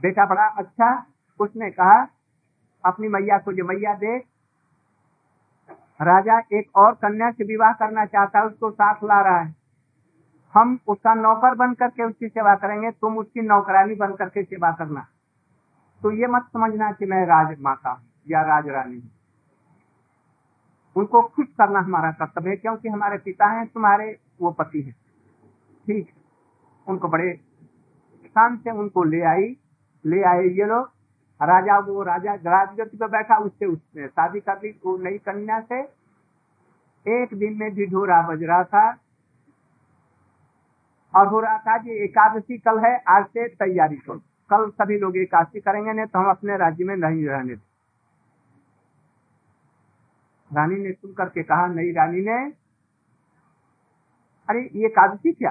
बेटा 0.00 0.26
बड़ा 0.26 0.46
अच्छा 0.46 1.06
उसने 1.40 1.70
कहा 1.70 2.04
अपनी 2.84 3.08
मैया 3.08 3.38
को 3.38 3.52
जो 3.52 3.64
मैया 3.64 3.94
दे। 3.94 4.16
राजा 6.00 6.38
एक 6.52 6.76
और 6.76 6.94
कन्या 6.94 7.30
से 7.30 7.44
विवाह 7.44 7.72
करना 7.72 8.04
चाहता 8.04 8.38
है, 8.38 8.44
उसको 8.44 8.70
साथ 8.70 9.04
ला 9.04 9.20
रहा 9.20 9.38
है। 9.38 9.54
हम 10.54 10.78
उसका 10.88 11.14
नौकर 11.14 11.54
बन 11.54 11.74
करके 11.74 12.04
उसकी 12.04 12.28
सेवा 12.28 12.54
करेंगे, 12.54 12.90
तुम 12.90 13.18
उसकी 13.18 13.40
नौकरानी 13.40 13.94
बन 13.94 14.12
करके 14.14 14.42
सेवा 14.42 14.70
करना। 14.72 15.06
तो 16.02 16.10
ये 16.12 16.26
मत 16.26 16.48
समझना 16.52 16.90
कि 16.92 17.06
मैं 17.06 17.24
राज 17.26 17.56
माता 17.60 17.90
हूँ 17.90 18.02
या 18.28 18.42
राज 18.42 18.68
रानी 18.68 18.96
हूँ। 18.96 19.10
उनको 20.96 21.22
खुश 21.22 21.46
करना 21.58 21.78
हमारा 21.78 22.10
कर्तव्य 22.12 22.50
है, 22.50 22.56
क्योंकि 22.56 22.88
हमारे 22.88 23.18
पिता 23.18 23.46
हैं, 23.46 23.66
तुम्हारे 23.66 24.18
वो 24.40 24.50
पति 24.50 24.82
हैं। 24.82 24.94
ठीक 25.86 26.12
उनको 26.86 27.08
बड़े 27.08 27.32
शान 28.26 28.56
से 28.56 28.70
उनको 28.70 29.04
ले 29.04 29.20
आई, 29.20 29.56
ले 30.04 30.22
आए 30.22 30.48
ये 30.48 30.64
लोग। 30.64 30.93
राजा, 31.42 31.78
वो 31.78 32.02
राजा 32.02 32.34
राजगति 32.34 32.96
पे 32.96 33.08
बैठा, 33.08 33.36
उससे 33.36 33.66
उसने 33.66 34.08
शादी 34.08 34.40
कर 34.40 34.56
ली, 34.56 34.80
वो 34.86 34.98
नई 34.98 35.18
कन्या 35.18 35.60
से। 35.60 35.80
एक 37.22 37.28
दिन 37.34 37.54
में 37.56 37.74
ढिढोरा 37.74 38.22
बज 38.22 38.42
रहा 38.42 38.64
था 38.64 38.90
और 41.16 41.26
हो 41.26 41.40
रहा 41.40 41.58
था 41.58 41.78
कि 41.78 42.04
एकादशी 42.04 42.58
कल 42.58 42.78
है, 42.78 43.02
आज 43.08 43.24
से 43.26 43.48
तैयारी 43.48 43.96
करो। 43.96 44.18
कल 44.50 44.70
सभी 44.70 44.98
लोग 44.98 45.16
एकादशी 45.16 45.60
करेंगे, 45.60 45.92
नहीं 45.92 46.06
तो 46.06 46.18
हम 46.18 46.30
अपने 46.30 46.56
राज्य 46.56 46.84
में 46.84 46.96
नहीं 46.96 47.26
रहने 47.26 47.54
दें 47.54 47.70
रानी 50.52 50.76
ने 50.76 50.92
सुन 50.92 51.12
करके 51.12 51.42
कहा, 51.42 51.66
नई 51.66 51.92
रानी 51.92 52.20
ने, 52.20 52.52
अरे, 54.48 54.70
ये 54.74 54.86
एकादशी 54.86 55.32
क्या? 55.32 55.50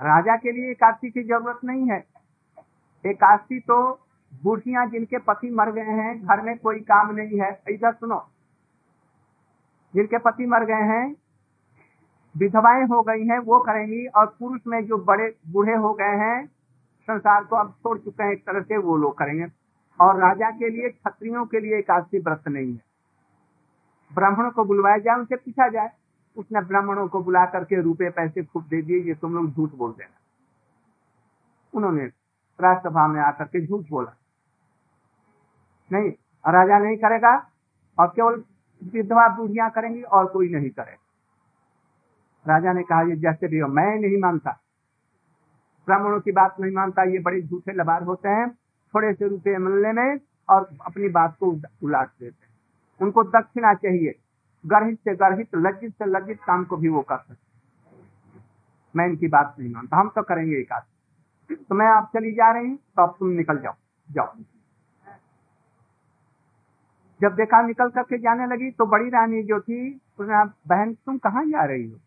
राजा 0.00 0.36
के 0.36 0.52
लिए 0.52 0.70
एकादशी 0.70 1.10
की 1.10 1.22
ज़रूरत 1.22 1.60
नहीं 1.64 1.90
है। 1.90 2.04
एकादशी 3.06 3.60
तो 3.60 4.05
बूढ़ियाँ 4.42 4.86
जिनके 4.86 5.18
पति 5.18 5.50
मर 5.50 5.72
गए 5.72 5.80
हैं, 5.80 6.26
घर 6.26 6.40
में 6.40 6.58
कोई 6.58 6.80
काम 6.80 7.14
नहीं 7.14 7.40
है। 7.40 7.62
इधर 7.68 7.92
सुनो। 7.92 8.28
जिनके 9.94 10.18
पति 10.18 10.46
मर 10.46 10.64
गए 10.64 10.74
हैं, 10.74 11.16
विधवाएँ 12.36 12.86
हो 12.86 13.02
गई 13.02 13.26
हैं, 13.26 13.38
वो 13.38 13.60
करेंगी 13.60 14.06
और 14.06 14.26
पुरुष 14.26 14.60
में 14.66 14.86
जो 14.86 14.98
बड़े 14.98 15.36
बूढ़े 15.48 15.74
हो 15.74 15.94
गए 15.94 16.04
हैं, 16.04 16.46
संसार 17.00 17.44
को 17.44 17.56
अब 17.56 17.70
छोड़ 17.70 17.98
चुके 17.98 18.24
हैं। 18.24 18.32
एक 18.32 18.46
तरह 18.46 18.60
से 18.60 18.76
वो 18.76 18.96
लोग 18.96 19.18
करेंगे। 19.18 19.46
और 20.00 20.18
राजा 20.18 20.50
के 20.50 20.70
लिए, 20.70 20.88
क्षत्रियों 20.88 21.46
के 21.46 21.60
लिए 21.60 21.78
एकादशी 21.78 22.18
व्रत 22.18 22.48
नहीं 22.48 22.72
है। 22.72 22.80
ब्राह्मणों 24.14 24.50
को 24.50 24.64
बुलवाया 24.64 24.98
जाए, 24.98 25.16
उनसे 25.16 25.36
पूछा 25.36 25.68
जाए। 25.68 25.90
उसने 26.36 26.60
ब्राह्मणों 26.60 27.08
को 27.08 27.22
बुला 27.22 27.46
करके 27.46 27.82
रुपए 27.82 28.10
पैसे 28.10 28.44
खूब 28.44 28.62
दे 28.62 28.82
दिए, 28.82 29.00
ये 29.00 29.14
तुम 29.14 29.34
लोग 29.34 29.50
झूठ 29.50 29.72
बोल 29.74 29.92
देना 29.92 30.20
उन्होंने 31.74 32.04
राज्यसभा 32.60 33.06
में 33.06 33.20
आकर 33.20 33.44
के 33.44 33.66
झूठ 33.66 33.84
बोला। 33.90 34.16
नहीं, 35.90 36.10
राजा 36.44 36.78
नहीं 36.78 36.96
करेगा, 36.96 37.34
और 37.98 38.06
केवल 38.08 38.42
विधवा 38.82 39.28
बूढ़िया 39.28 39.68
करेंगी 39.68 40.02
और 40.02 40.26
कोई 40.26 40.48
नहीं 40.48 40.70
करेगा। 40.70 41.02
राजा 42.46 42.72
ने 42.72 42.82
कहा, 42.82 43.02
ये 43.02 43.16
जैसे 43.16 43.48
भी 43.48 43.58
हो, 43.58 43.68
मैं 43.68 43.98
नहीं 44.00 44.20
मानता। 44.20 44.50
ब्राह्मणों 45.88 46.20
की 46.20 46.32
बात 46.32 46.56
नहीं 46.60 46.72
मानता, 46.72 47.02
ये 47.04 47.18
बड़े 47.18 47.40
झूठे 47.42 47.72
लबार 47.72 48.02
होते 48.02 48.28
हैं, 48.28 48.50
थोड़े 48.94 49.12
से 49.14 49.28
रुपये 49.28 49.58
मिलने 49.58 49.92
में 49.92 50.18
और 50.48 50.68
अपनी 50.86 51.08
बात 51.08 51.36
को 51.40 51.50
उलाट 51.82 52.08
देते 52.20 52.44
हैं। 52.44 52.54
उनको 53.00 53.22
दक्षिणा 53.24 53.72
चाहिए, 53.74 54.14
गर्हित 54.64 54.98
से 54.98 55.14
गर्हित, 55.16 55.48
लज्जित 55.56 55.92
से 55.92 56.06
लज्जित 56.06 56.40
काम 56.46 56.64
को 56.64 56.76
भी 56.76 56.88
वो 56.88 57.02
कर 57.02 57.16
सकते 57.18 57.44
मैं 58.94 59.06
इनकी 59.06 59.28
बात 59.28 59.54
नहीं 59.58 59.70
मानता, 59.72 59.96
हम 59.96 60.08
तो 60.08 60.22
करेंगे 60.22 60.56
एक 60.56 60.72
आदमी 60.72 61.56
तो 61.56 61.74
मैं 61.74 61.86
आप 61.86 62.10
चली 62.14 62.32
जा 62.32 62.50
रही 62.52 62.68
हूँ 62.68 62.76
तो 62.76 63.02
आप 63.02 63.16
तुम 63.18 63.28
निकल 63.30 63.58
जाओ 63.58 63.74
जाओ। 64.08 64.32
जब 67.20 67.34
देखा 67.34 67.60
निकल 67.62 67.88
करके 67.90 68.18
जाने 68.18 68.46
लगी 68.46 68.70
तो 68.70 68.86
बड़ी 68.86 69.08
रानी 69.10 69.42
जो 69.42 69.60
थी, 69.60 69.78
उसने 70.18 70.44
बहन, 70.68 70.92
तुम 70.96 71.18
कहाँ 71.18 71.44
जा 71.46 71.64
रही 71.64 71.86
हो? 71.86 71.98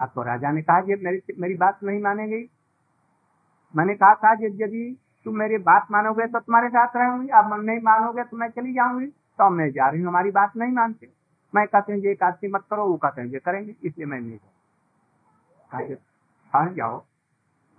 अब 0.00 0.10
तो 0.14 0.22
राजा 0.22 0.50
ने 0.52 0.62
कहा, 0.62 0.78
ये 0.78 0.96
मेरी 0.96 1.20
मेरी 1.40 1.54
बात 1.56 1.82
नहीं 1.84 2.00
मानेगी। 2.02 2.48
मैंने 3.74 3.94
कहा 3.94 4.14
था 4.14 4.32
यदि 4.40 4.96
तुम 5.26 5.38
मेरी 5.38 5.58
बात 5.64 5.86
मानोगे 5.90 6.26
तो 6.26 6.40
तुम्हारे 6.40 6.68
साथ 6.68 6.96
रहूँगी, 6.96 7.28
अब 7.28 7.52
मन 7.52 7.64
नहीं 7.64 7.80
मानोगे 7.82 8.24
तो 8.24 8.36
मैं 8.36 8.48
चली 8.50 8.72
जाऊँगी। 8.74 9.06
तो 9.06 9.48
मैं 9.50 9.70
जा 9.72 9.88
रही 9.88 10.00
हूँ, 10.00 10.08
हमारी 10.08 10.30
बात 10.30 10.56
नहीं 10.56 10.72
मानते। 10.72 11.08
मैं 11.54 11.66
कहते 11.66 11.92
हैं, 11.92 11.98
ये 12.00 12.14
काशी 12.14 12.48
मत 12.48 12.64
करो, 12.70 12.84
वो 12.84 12.96
कहते 12.96 13.20
हैं, 13.20 13.28
ये 13.28 13.38
करेंगे, 13.38 13.74
इसलिए 13.84 14.06
मैं 14.06 14.20
नहीं 14.20 14.38
कहा 15.70 16.66
जाओ, 16.72 17.04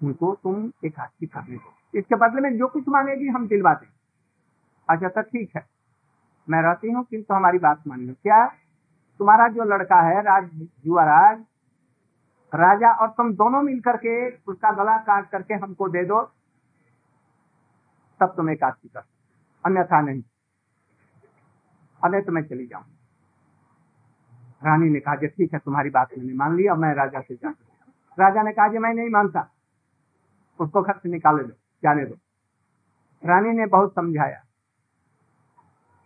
उनको 0.01 0.33
तुम 0.35 0.71
एक 0.85 0.99
हाथी 0.99 1.27
करने 1.27 1.55
दो। 1.55 1.99
इसके 1.99 2.15
बदले 2.17 2.41
में 2.41 2.57
जो 2.57 2.67
कुछ 2.67 2.87
मांगेगी, 2.89 3.27
हम 3.27 3.47
दिलवाते 3.47 3.87
अच्छा 4.89 5.07
तो 5.09 5.21
ठीक 5.21 5.55
है। 5.55 5.65
मैं 6.47 6.61
रहती 6.61 6.91
हूँ 6.91 7.03
किंतु 7.03 7.25
तो 7.25 7.33
हमारी 7.33 7.57
बात 7.59 7.81
मान 7.87 7.99
लो। 7.99 8.13
क्या 8.13 8.45
तुम्हारा 9.19 9.47
जो 9.47 9.63
लड़का 9.65 9.99
है, 10.01 10.21
राज 10.21 10.49
युवराज, 10.85 11.43
राजा 12.53 12.91
और 12.93 13.09
तुम 13.09 13.33
दोनों 13.33 13.61
मिलकर 13.61 13.97
के 13.97 14.15
उसका 14.43 14.71
गला 14.73 14.97
काट 15.03 15.29
करके 15.29 15.53
हमको 15.55 15.87
दे 15.89 16.03
दो, 16.05 16.21
तब 18.19 18.33
तुम्हें 18.37 18.57
काशी 18.57 18.87
कर 18.87 19.03
अन्यथा 19.65 20.01
नहीं। 20.01 20.21
अरे 22.01 22.21
तो 22.21 22.31
मैं 22.31 22.43
चली 22.43 22.65
जाऊँ। 22.67 22.83
रानी 24.61 24.89
ने 24.89 24.99
कहा 24.99 25.15
ठीक 25.15 25.53
है, 25.53 25.59
तुम्हारी 25.59 25.89
बात 25.89 26.09
मैंने 26.17 26.33
मान 26.33 26.55
ली, 26.57 26.67
अब 26.67 26.77
मैं 26.77 26.93
राजा 26.95 27.21
से 27.21 27.35
जा 27.35 27.49
राजा 28.17 28.43
ने 28.43 28.51
कहा 28.51 28.79
मैं 28.79 28.93
नहीं 28.93 29.09
मानता, 29.09 29.49
उसको 30.59 30.81
घर 30.81 30.97
से 30.97 31.09
निकाले 31.09 31.43
दो, 31.43 31.53
जाने 31.83 32.05
दो। 32.05 32.15
रानी 33.23 33.51
ने 33.51 33.65
बहुत 33.67 33.93
समझाया। 33.93 34.41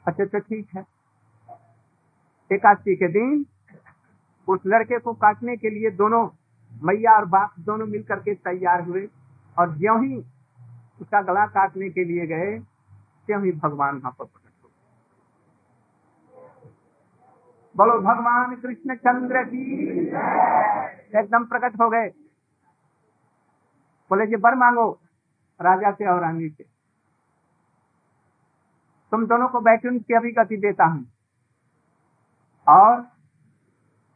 अच्छा 0.10 0.26
तो 0.26 0.40
ठीक 0.40 0.68
है। 0.76 0.84
एकादशी 2.52 2.96
के 2.96 3.08
दिन 3.08 3.46
उस 4.48 4.60
लड़के 4.66 5.00
को 5.00 5.14
काटने 5.16 5.56
के 5.58 5.70
लिए 5.70 5.90
दोनों 5.98 6.28
मैया 6.72 7.16
और 7.18 7.26
बाप 7.28 7.54
दोनों 7.60 7.86
मिलकर 7.88 8.20
के 8.20 8.34
तैयार 8.36 8.82
हुए 8.82 9.08
और 9.58 9.76
ज्यो 9.78 9.98
ही 9.98 10.18
उसका 11.02 11.22
गला 11.22 11.46
काटने 11.48 11.90
के 11.90 12.04
लिए 12.04 12.26
गए, 12.28 12.58
त्यों 13.28 13.44
ही 13.44 13.52
भगवान 13.52 13.98
वहाँ 13.98 14.12
पर 14.12 14.26
प्रकट 14.26 14.64
हो 14.64 14.70
बोलो, 17.76 18.00
भगवान 18.00 18.56
कृष्ण 18.56 18.96
चंद्र 18.98 19.44
की 19.44 19.64
एकदम 21.20 21.46
प्रकट 21.46 21.80
हो 21.82 21.90
गए। 21.90 22.10
बोले, 24.12 24.26
जी, 24.26 24.36
बर 24.38 24.56
मांगो, 24.56 24.90
राजा 25.60 25.92
से 25.92 26.08
और 26.08 26.22
रानी 26.22 26.50
से। 26.50 26.79
तुम 29.12 29.26
दोनों 29.26 29.48
को 29.48 29.60
बैठे 29.62 30.00
की 30.00 30.14
अभिगति 30.14 30.58
देता 30.58 30.86
हूँ। 30.86 31.06
और 32.68 33.08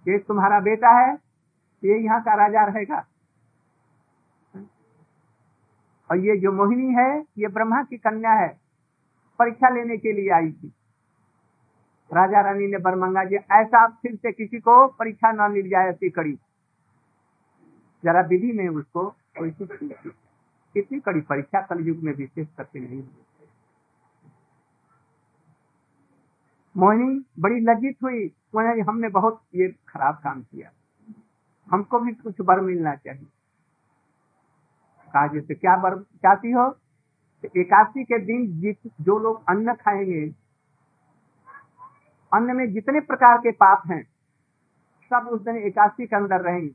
ये 0.06 0.18
तुम्हारा 0.18 0.60
बेटा 0.60 0.90
है, 1.00 1.14
ये 1.84 1.98
यहाँ 1.98 2.22
का 2.22 2.34
राजा 2.36 2.66
रहेगा। 2.66 3.06
और 6.10 6.18
ये 6.18 6.38
जो 6.38 6.52
मोहिनी 6.52 6.94
है, 6.94 7.10
ये 7.38 7.48
ब्रह्मा 7.48 7.82
की 7.84 7.98
कन्या 7.98 8.32
है, 8.32 8.48
परीक्षा 9.40 9.70
लेने 9.70 9.98
के 9.98 10.12
लिए 10.12 10.30
आई 10.30 10.52
थी। 10.52 10.74
राजा 12.12 12.42
रानी 12.42 12.68
ने 12.68 12.78
बर 12.78 12.96
मंगा 12.96 13.24
जी 13.24 13.36
ऐसा 13.36 13.88
फिर 14.02 14.16
से 14.16 14.32
किसी 14.32 14.60
को 14.60 14.88
परीक्षा 14.88 15.32
न 15.32 15.52
मिल 15.52 15.70
जाए 15.70 15.90
ऐसी 15.90 16.10
कड़ी। 16.10 16.38
जरा 18.04 18.22
विधि 18.22 18.52
में 18.52 18.68
उसको 18.68 19.14
इतनी 20.76 21.00
कड़ी 21.00 21.22
परीक्षा 21.22 21.62
कल 21.62 21.88
युग 21.88 21.98
में 21.98 22.14
विशेष 22.14 22.48
करके 22.58 22.80
नहीं 22.80 22.98
हुई 22.98 23.24
मोहिनी 26.78 27.26
बड़ी 27.40 27.60
लज्जित 27.60 27.98
हुई। 28.04 28.36
हमने 28.82 29.10
बहुत 29.10 29.42
ये 29.56 29.76
खराब 29.88 30.16
काम 30.16 30.42
किया। 30.42 30.70
हमको 31.72 32.00
भी 32.00 32.12
कुछ 32.12 32.42
बर 32.42 32.60
मिलना 32.60 32.96
चाहिए। 32.96 33.28
कहा, 35.14 35.28
जैसे 35.28 35.56
क्या 35.56 35.78
बर 35.78 36.02
चाहती 36.02 36.52
हो? 36.52 36.70
तो 37.44 37.60
एकादशी 37.60 38.04
के 38.04 38.20
दिन 38.20 38.60
जित, 38.60 38.92
जो 39.02 39.20
लोग 39.20 39.44
अन्न 39.50 39.74
खाएँगे, 39.74 40.36
अन्न 42.34 42.56
में 42.56 42.74
जितने 42.74 43.00
प्रकार 43.00 43.38
के 43.38 43.52
पाप 43.52 43.84
हैं, 43.88 44.04
सब 45.10 45.28
उस 45.32 45.42
दिन 45.42 45.56
एकादशी 45.56 46.08
के 46.08 46.16
अंदर 46.16 46.42
रहेंगे। 46.42 46.72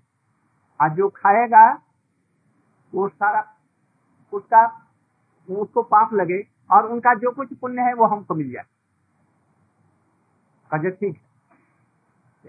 और 0.80 0.88
जो 0.88 1.08
खाएगा, 1.08 1.82
वो 2.94 3.08
सारा, 3.08 3.54
उसका, 4.32 4.86
उसको 5.50 5.82
पाप 5.82 6.14
लगे 6.14 6.46
और 6.70 6.86
उनका 6.86 7.14
जो 7.14 7.30
कुछ 7.30 7.54
पुण्य 7.54 7.82
है, 7.82 7.94
वो 7.94 8.04
हमको 8.04 8.34
मिल 8.34 8.50
जाए। 8.50 8.64
कहा 10.70 10.88
ठीक 10.90 11.20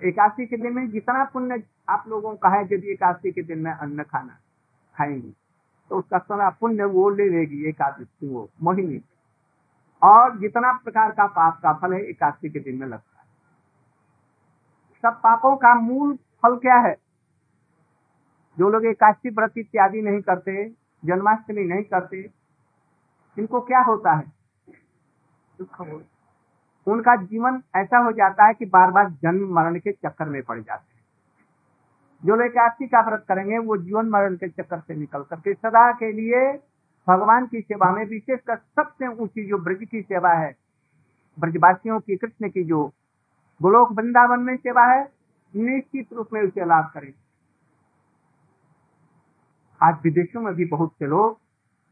एकादशी 0.03 0.45
के 0.45 0.57
दिन 0.57 0.73
में 0.73 0.89
जितना 0.91 1.23
पुण्य 1.23 1.63
आप 1.89 2.03
लोगों 2.07 2.35
का 2.35 2.49
है 2.49 2.63
यदि 2.63 2.91
एकादशी 2.91 3.31
के 3.31 3.41
दिन 3.41 3.59
में 3.59 3.71
अन्न 3.71 4.03
खाना 4.03 4.37
खाएँगे 4.95 5.33
तो 5.89 5.97
उसका 5.97 6.17
सारा 6.17 6.49
पुण्य 6.49 6.83
वो 6.83 7.09
ले 7.09 7.29
लेगी 7.29 7.65
एकादशी 7.65 8.27
वो 8.29 8.49
मोहिनी। 8.61 9.01
और 10.01 10.39
जितना 10.39 10.71
प्रकार 10.73 11.11
का 11.11 11.27
पाप 11.27 11.59
का 11.63 11.73
फल 11.73 11.93
है, 11.93 12.01
एकादशी 12.01 12.49
के 12.49 12.59
दिन 12.59 12.79
में 12.79 12.87
लगता 12.87 13.21
है। 13.21 13.27
सब 15.01 15.19
पापों 15.21 15.55
का 15.55 15.75
मूल 15.75 16.15
फल 16.15 16.55
क्या 16.55 16.75
है? 16.75 16.95
जो 18.57 18.69
लोग 18.69 18.85
एकादशी 18.85 19.29
व्रत 19.29 19.57
इत्यादि 19.57 20.01
नहीं 20.01 20.21
करते, 20.21 20.69
जन्माष्टमी 21.05 21.63
नहीं 21.63 21.83
करते, 21.83 22.29
इनको 23.39 23.61
क्या 23.61 23.79
होता 23.79 24.11
है? 24.11 24.31
दुख 25.57 25.79
हो 25.79 25.85
उनका 26.87 27.15
जीवन 27.15 27.61
ऐसा 27.75 27.97
हो 27.97 28.11
जाता 28.11 28.45
है 28.45 28.53
कि 28.53 28.65
बार 28.65 28.91
बार 28.91 29.09
जन्म 29.09 29.53
मरण 29.53 29.79
के 29.79 29.91
चक्कर 29.91 30.25
में 30.25 30.43
पड़ 30.43 30.59
जाते 30.59 30.95
हैं। 30.95 30.99
जो 32.25 32.35
लोग 32.35 32.45
एकादशी 32.45 32.87
का 32.87 33.01
व्रत 33.01 33.25
करेंगे, 33.27 33.57
वो 33.57 33.77
जीवन 33.77 34.09
मरण 34.09 34.35
के 34.35 34.49
चक्कर 34.49 34.79
से 34.79 34.95
निकल 34.95 35.21
करके 35.21 35.53
सदा 35.53 35.91
के 35.91 36.11
लिए 36.11 36.59
भगवान 37.07 37.47
की 37.47 37.61
सेवा 37.61 37.91
में 37.91 38.05
विशेषकर 38.05 38.55
सबसे 38.55 39.07
ऊँची 39.07 39.47
जो 39.47 39.57
ब्रज 39.57 39.87
की 39.91 40.01
सेवा 40.01 40.33
है, 40.33 40.55
ब्रजवासियों 41.39 41.99
की, 41.99 42.15
कृष्ण 42.15 42.49
की 42.49 42.63
जो 42.63 42.93
गोलोक 43.61 43.91
वृंदावन 43.91 44.39
में 44.39 44.57
सेवा 44.57 44.85
है, 44.85 45.11
निश्चित 45.55 46.13
रूप 46.13 46.27
में 46.33 46.41
उसे 46.41 46.65
लाभ 46.65 46.91
करें। 46.93 47.13
आज 49.83 49.97
विदेशों 50.03 50.41
में 50.41 50.53
भी 50.53 50.65
बहुत 50.65 50.93
से 50.99 51.05
लोग 51.05 51.39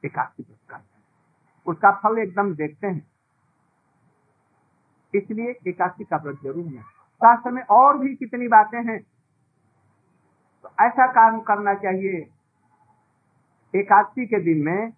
एकादशी 0.05 0.43
व्रत 0.43 0.69
करते 0.69 0.95
हैं। 0.95 1.03
उसका 1.65 1.91
फल 1.91 2.17
एकदम 2.17 2.55
देखते 2.55 2.87
हैं। 2.87 3.16
इसलिए 5.17 5.55
एकादशी 5.67 6.03
का 6.03 6.17
व्रत 6.17 6.39
ज़रूर 6.43 6.65
है। 6.65 6.81
शास्त्र 7.21 7.51
में 7.51 7.61
और 7.71 7.97
भी 7.97 8.15
कितनी 8.15 8.47
बातें 8.47 8.79
हैं। 8.83 8.99
तो 10.63 10.69
ऐसा 10.79 11.07
काम 11.13 11.39
करना 11.41 11.73
चाहिए। 11.75 12.25
एकादशी 13.73 14.25
के 14.25 14.39
दिन 14.43 14.63
में 14.65 14.91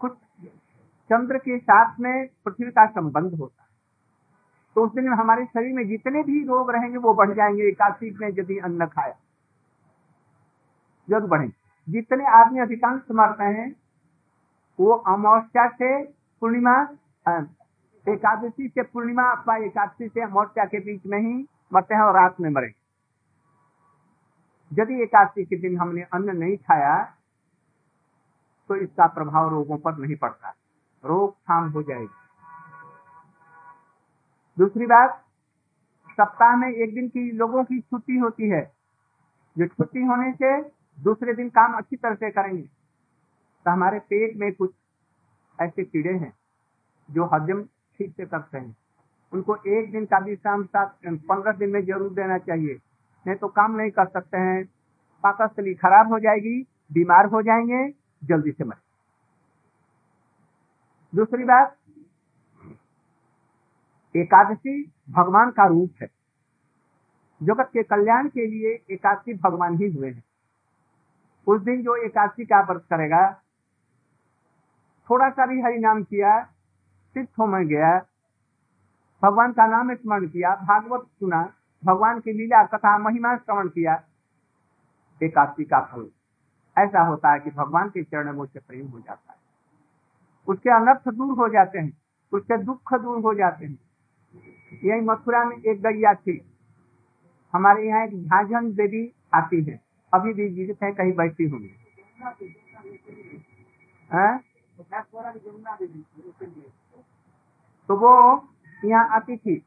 कुछ 0.00 0.12
चंद्र 1.10 1.38
के 1.38 1.58
साथ 1.58 1.98
में 2.00 2.26
पृथ्वी 2.44 2.70
का 2.70 2.86
संबंध 2.88 3.34
होता 3.34 3.62
है। 3.62 3.68
तो 4.76 4.84
उस 4.84 4.92
दिन 4.94 5.08
हमारे 5.10 5.44
शरीर 5.46 5.72
में 5.74 5.86
जितने 5.88 6.22
भी 6.22 6.42
रोग 6.44 6.70
रहेंगे, 6.70 6.96
वो 6.98 7.14
बढ़ 7.14 7.32
जाएँगे। 7.32 7.68
एकादशी 7.68 8.10
में 8.20 8.28
यदि 8.30 8.58
अन्न 8.60 8.86
खाया, 8.86 9.14
ज़रूर 11.08 11.28
बढ़ेंगे। 11.28 11.52
जितने 11.88 12.24
आदमी 12.32 12.60
अधिकांश 12.60 13.02
मरते 13.10 13.44
हैं, 13.52 13.74
वो 14.78 14.92
अमावस्या 14.92 15.66
से 15.68 16.02
पूर्णिमा 16.42 16.74
एकादशी 17.28 18.68
से 18.68 18.82
पूर्णिमा 18.82 19.22
अथवा 19.22 19.56
एकादशी 19.56 20.08
से 20.08 20.22
अमावस्या 20.22 20.64
के 20.64 20.80
बीच 20.80 21.06
में 21.06 21.18
ही 21.18 21.48
मरते 21.72 21.94
हैं 21.94 22.02
और 22.02 22.14
रात 22.14 22.40
में 22.40 22.50
मरेंगे 22.50 22.80
यदि 24.82 25.02
एकादशी 25.02 25.44
के 25.44 25.56
दिन 25.56 25.78
हमने 25.80 26.02
अन्न 26.02 26.36
नहीं 26.36 26.56
खाया 26.56 27.14
तो 28.68 28.76
इसका 28.76 29.06
प्रभाव 29.06 29.48
रोगों 29.48 29.78
पर 29.78 29.96
नहीं 29.96 30.16
पड़ता। 30.16 30.54
रोकथाम 31.04 31.70
हो 31.70 31.82
जाएगी। 31.82 32.08
दूसरी 34.58 34.86
बात, 34.86 35.24
सप्ताह 36.10 36.56
में 36.56 36.68
एक 36.68 36.94
दिन 36.94 37.08
की 37.08 37.30
लोगों 37.32 37.64
की 37.64 37.80
छुट्टी 37.80 38.16
होती 38.16 38.48
है। 38.48 38.72
जो 39.58 39.66
छुट्टी 39.66 40.02
होने 40.02 40.32
से 40.32 40.62
दूसरे 41.02 41.34
दिन 41.34 41.48
काम 41.48 41.74
अच्छी 41.74 41.96
तरह 41.96 42.14
से 42.14 42.30
करेंगे। 42.30 42.62
तो 43.64 43.70
हमारे 43.70 43.98
पेट 43.98 44.36
में 44.36 44.52
कुछ 44.52 44.74
ऐसे 45.62 45.84
कीड़े 45.84 46.18
हैं। 46.18 46.39
जो 47.10 47.24
हजम 47.34 47.62
ठीक 47.98 48.12
से 48.16 48.26
करते 48.26 48.58
हैं। 48.58 48.76
उनको 49.32 49.56
एक 49.68 49.90
दिन 49.92 50.04
का 50.06 50.18
विश्राम 50.18 50.64
साथ 50.64 50.86
पंद्रह 51.06 51.52
दिन 51.52 51.70
में 51.70 51.84
ज़रूर 51.84 52.12
देना 52.14 52.38
चाहिए। 52.38 52.78
नहीं 53.26 53.36
तो 53.36 53.48
काम 53.48 53.76
नहीं 53.76 53.90
कर 53.90 54.06
सकते 54.08 54.38
हैं। 54.38 54.64
पाकस्थली 55.24 55.74
खराब 55.74 56.12
हो 56.12 56.18
जाएगी, 56.18 56.60
बीमार 56.92 57.26
हो 57.26 57.42
जाएँगे, 57.42 57.88
जल्दी 58.22 58.50
से 58.50 58.64
मरे 58.64 58.88
दूसरी 61.12 61.44
बात, 61.44 61.76
एकादशी 64.14 64.82
भगवान 65.10 65.50
का 65.50 65.66
रूप 65.66 66.02
है। 66.02 66.08
जगत 67.40 67.70
के 67.72 67.82
कल्याण 67.82 68.28
के 68.28 68.46
लिए 68.46 68.72
एकादशी 68.90 69.34
भगवान 69.34 69.76
ही 69.78 69.90
हुए 69.90 70.10
हैं। 70.10 70.22
उस 71.46 71.60
दिन 71.60 71.82
जो 71.82 71.96
एकादशी 71.96 72.44
का 72.44 72.60
व्रत 72.62 72.84
करेगा, 72.90 73.22
थोड़ा 75.10 75.28
सा 75.30 75.46
भी 75.46 75.60
हरि 75.60 75.78
नाम 75.78 76.02
किया 76.02 76.32
सिद्ध 77.10 77.44
में 77.44 77.68
गया। 77.68 78.06
भगवान 79.22 79.52
का 79.52 79.66
नाम 79.66 79.94
स्मरण 79.94 80.28
किया, 80.28 80.54
भागवत 80.54 81.06
सुना, 81.20 81.52
भगवान 81.84 82.20
की 82.20 82.32
लीला 82.32 82.62
कथा 82.64 82.98
महिमा 82.98 83.36
श्रवण 83.36 83.68
किया। 83.68 84.04
एकादशी 85.22 85.64
का 85.64 85.80
फल। 85.80 86.10
ऐसा 86.78 87.00
होता 87.00 87.32
है 87.32 87.40
कि 87.40 87.50
भगवान 87.50 87.88
के 87.88 88.02
चरण 88.02 88.32
में 88.32 88.40
उससे 88.40 88.58
प्रेम 88.58 88.88
हो 88.88 89.00
जाता 89.00 89.32
है। 89.32 89.38
उसके 90.48 90.70
अनर्थ 90.70 91.08
दूर 91.08 91.36
हो 91.36 91.48
जाते 91.48 91.78
हैं, 91.78 91.98
उसके 92.32 92.58
दुख 92.58 92.94
दूर 92.94 93.22
हो 93.22 93.34
जाते 93.34 93.66
हैं। 93.66 93.78
यही 94.84 95.00
मथुरा 95.00 95.44
में 95.44 95.56
एक 95.56 95.82
गैया 95.82 96.14
थी। 96.14 96.52
हमारे 97.52 97.88
यहाँ 97.88 98.06
एक 98.06 98.24
झाझन 98.24 98.72
देवी 98.72 99.12
आती 99.34 99.64
है। 99.64 99.80
अभी 100.14 100.32
भी 100.32 100.48
जीवित 100.48 100.82
है, 100.82 100.92
कहीं 100.92 101.12
बैठी 101.12 101.48
होंगी। 101.48 101.70
तो 107.90 107.96
वो 107.96 108.48
यहाँ 108.84 109.08
आती 109.08 109.36
थी 109.36 109.66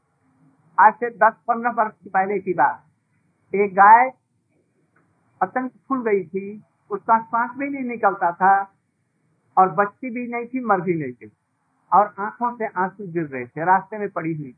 आज 0.79 0.93
से 0.93 1.09
दस 1.09 1.33
पंद्रह 1.47 1.71
वर्ष 1.71 1.93
पहले 2.07 2.39
की 2.39 2.53
बात। 2.53 3.55
एक 3.55 3.73
गाय 3.73 4.11
अत्यंत 5.41 5.71
फूल 5.87 6.03
गई 6.03 6.23
थी, 6.23 6.63
उसका 6.91 7.19
श्वास 7.19 7.49
भी 7.57 7.69
नहीं 7.69 7.83
निकलता 7.83 8.31
था 8.31 8.73
और 9.57 9.69
बच्ची 9.69 10.09
भी 10.09 10.27
नहीं 10.27 10.45
थी, 10.45 10.65
मर 10.65 10.81
भी 10.81 10.93
नहीं 10.93 11.13
थी। 11.13 11.31
और 11.93 12.15
आँखों 12.19 12.57
से 12.57 12.65
आँसू 12.65 13.11
गिर 13.11 13.23
रहे 13.23 13.45
थे, 13.45 13.65
रास्ते 13.65 13.97
में 13.97 14.09
पड़ी 14.09 14.33
हुई। 14.33 14.55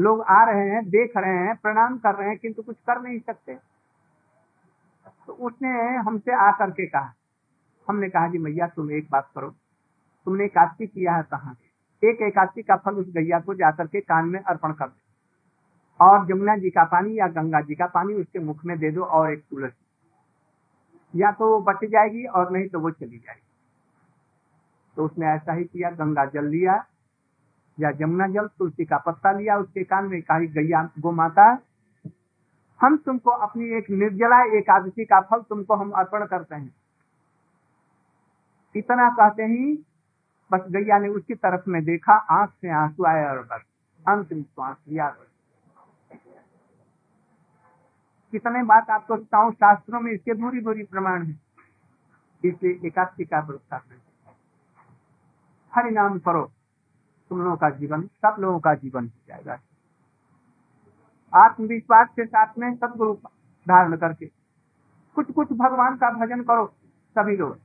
लोग 0.00 0.22
आ 0.22 0.44
रहे 0.44 0.70
हैं, 0.70 0.84
देख 0.84 1.16
रहे 1.16 1.38
हैं, 1.38 1.56
प्रणाम 1.56 1.98
कर 1.98 2.14
रहे 2.14 2.28
हैं, 2.28 2.38
किंतु 2.38 2.62
कुछ 2.62 2.76
कर 2.76 3.00
नहीं 3.00 3.20
सकते। 3.20 3.54
तो 5.26 5.32
उसने 5.32 5.96
हमसे 5.96 6.32
आकर 6.32 6.70
के 6.70 6.86
कहा, 6.86 7.14
हमने 7.88 8.08
कहा 8.08 8.30
कि 8.30 8.38
मैया, 8.38 8.66
तुम 8.66 8.90
एक 8.90 9.08
बात 9.10 9.30
करो 9.34 9.54
तुमने 10.24 10.44
एकादशी 10.44 10.86
किया 10.86 11.16
है 11.16 11.22
कहा? 11.22 11.54
एक 12.04 12.22
एकादशी 12.22 12.62
का 12.62 12.76
फल 12.76 12.92
उस 12.92 13.06
गैया 13.08 13.40
को 13.40 13.54
जाकर 13.54 13.86
के 13.86 14.00
कान 14.00 14.28
में 14.28 14.40
अर्पण 14.40 14.72
कर 14.72 14.86
दो। 14.86 16.04
और 16.04 16.26
जमुना 16.26 16.56
जी 16.56 16.70
का 16.70 16.84
पानी 16.84 17.18
या 17.18 17.28
गंगा 17.28 17.60
जी 17.60 17.74
का 17.74 17.86
पानी 17.86 18.14
उसके 18.14 18.38
मुख 18.38 18.64
में 18.64 18.78
दे 18.78 18.90
दो 18.90 19.02
और 19.02 19.32
एक 19.32 19.44
तुलसी। 19.50 21.20
या 21.20 21.32
तो 21.32 21.48
वो 21.48 21.60
बच 21.60 21.84
जाएगी 21.84 22.24
और 22.24 22.50
नहीं 22.50 22.68
तो 22.68 22.80
वो 22.80 22.90
चली 22.90 23.18
जाएगी। 23.18 23.42
तो 24.96 25.04
उसने 25.04 25.26
ऐसा 25.26 25.52
ही 25.52 25.64
किया, 25.64 25.90
गंगा 25.90 26.24
जल 26.24 26.44
लिया 26.44 26.84
या 27.80 27.90
जमुना 27.90 28.26
जल, 28.26 28.46
तुलसी 28.46 28.84
का 28.84 28.98
पत्ता 28.98 29.32
लिया, 29.32 29.56
उसके 29.56 29.84
कान 29.84 30.04
में 30.04 30.22
कहा 30.22 30.38
गैया 30.38 30.90
गो 30.98 31.10
माता, 31.12 31.58
हम 32.80 32.96
तुमको 32.96 33.30
अपनी 33.30 33.78
एक 33.78 33.90
निर्जला 33.90 34.58
एकादशी 34.58 35.04
का 35.04 35.20
फल 35.20 35.40
तुमको 35.40 35.74
हम 35.74 35.90
अर्पण 35.90 36.26
करते 36.26 36.54
हैं। 36.54 36.74
इतना 38.76 39.10
कहते 39.10 39.42
ही 39.42 39.84
बस 40.52 40.60
गैया 40.68 40.98
ने 40.98 41.08
उसकी 41.08 41.34
तरफ़ 41.34 41.70
में 41.70 41.84
देखा, 41.84 42.14
आँख 42.14 42.50
से 42.50 42.70
आँसू 42.70 43.04
आया 43.04 43.30
और 43.30 43.42
बस 43.42 43.62
अंतिम 44.08 44.42
श्वास 44.42 44.76
लिया। 44.88 45.16
कितने 48.32 48.62
बात 48.62 48.90
आपको 48.90 49.16
बताऊँ, 49.16 49.52
शास्त्रों 49.52 50.00
में 50.00 50.12
इसके 50.12 50.34
दूरी 50.34 50.60
दूरी 50.60 50.82
प्रमाण 50.82 51.26
है। 51.26 51.40
इसलिए 52.44 52.80
एकादशी 52.84 53.24
का 53.24 53.40
व्रत 53.40 53.60
करना 53.70 54.00
हरि 55.72 55.90
नाम 55.90 56.18
करो, 56.18 56.52
तुम 57.30 57.42
लोगों 57.42 57.56
का 57.56 57.70
जीवन, 57.70 58.02
सब 58.02 58.36
लोगों 58.38 58.60
का 58.60 58.74
जीवन 58.74 59.04
हो 59.04 59.20
जाएगा। 59.28 59.58
आत्मविश्वास 61.32 62.08
के 62.08 62.24
साथ 62.24 62.58
में 62.58 62.74
सदगुरु 62.76 63.14
धारण 63.66 63.96
करके 63.96 64.26
कुछ 65.14 65.30
कुछ 65.32 65.52
भगवान 65.52 65.96
का 65.96 66.10
भजन 66.10 66.42
करो, 66.42 66.66
सभी 67.16 67.36
लोग। 67.36 67.58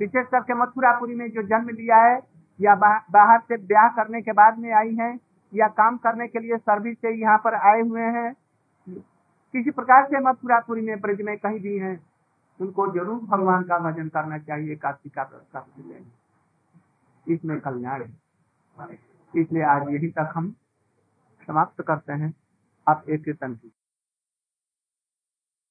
विशेष 0.00 0.26
करके 0.26 0.54
मथुरापुरी 0.54 1.14
में 1.14 1.28
जो 1.30 1.42
जन्म 1.44 1.68
लिया 1.70 1.96
है 2.04 2.18
या 2.60 2.74
बा, 2.74 2.98
बाहर 3.10 3.40
से 3.40 3.56
ब्याह 3.66 3.88
करने 3.96 4.20
के 4.22 4.32
बाद 4.32 4.58
में 4.58 4.72
आई 4.74 4.94
हैं 4.96 5.18
या 5.52 5.68
काम 5.74 5.96
करने 5.98 6.26
के 6.28 6.40
लिए 6.40 6.56
सर्विस 6.58 6.96
से 6.98 7.14
यहाँ 7.14 7.38
पर 7.44 7.54
आए 7.70 7.80
हुए 7.80 8.02
हैं 8.16 8.32
किसी 9.54 9.70
प्रकार 9.70 10.04
से 10.06 10.20
मथुरापुरी 10.20 10.80
में 10.80 11.00
ब्रज 11.00 11.20
में 11.22 11.36
कहीं 11.38 11.60
भी 11.60 11.76
हैं 11.78 11.98
उनको 12.60 12.86
ज़रूर 12.92 13.20
भगवान 13.30 13.62
का 13.62 13.78
भजन 13.80 14.08
करना 14.08 14.38
चाहिए 14.40 14.76
काशी 14.76 15.10
का 15.18 15.28
इसमें 17.26 17.58
कल्याण 17.60 18.02
है। 18.02 18.98
इसलिए 19.34 19.62
आज 19.64 19.88
यही 19.90 20.08
तक 20.10 20.32
हम 20.34 20.50
समाप्त 21.48 21.82
करते 21.82 22.12
हैं। 22.12 22.32
आप 22.86 23.04
एक 23.08 23.24
कीर्तन 23.24 23.54
की 23.54 23.72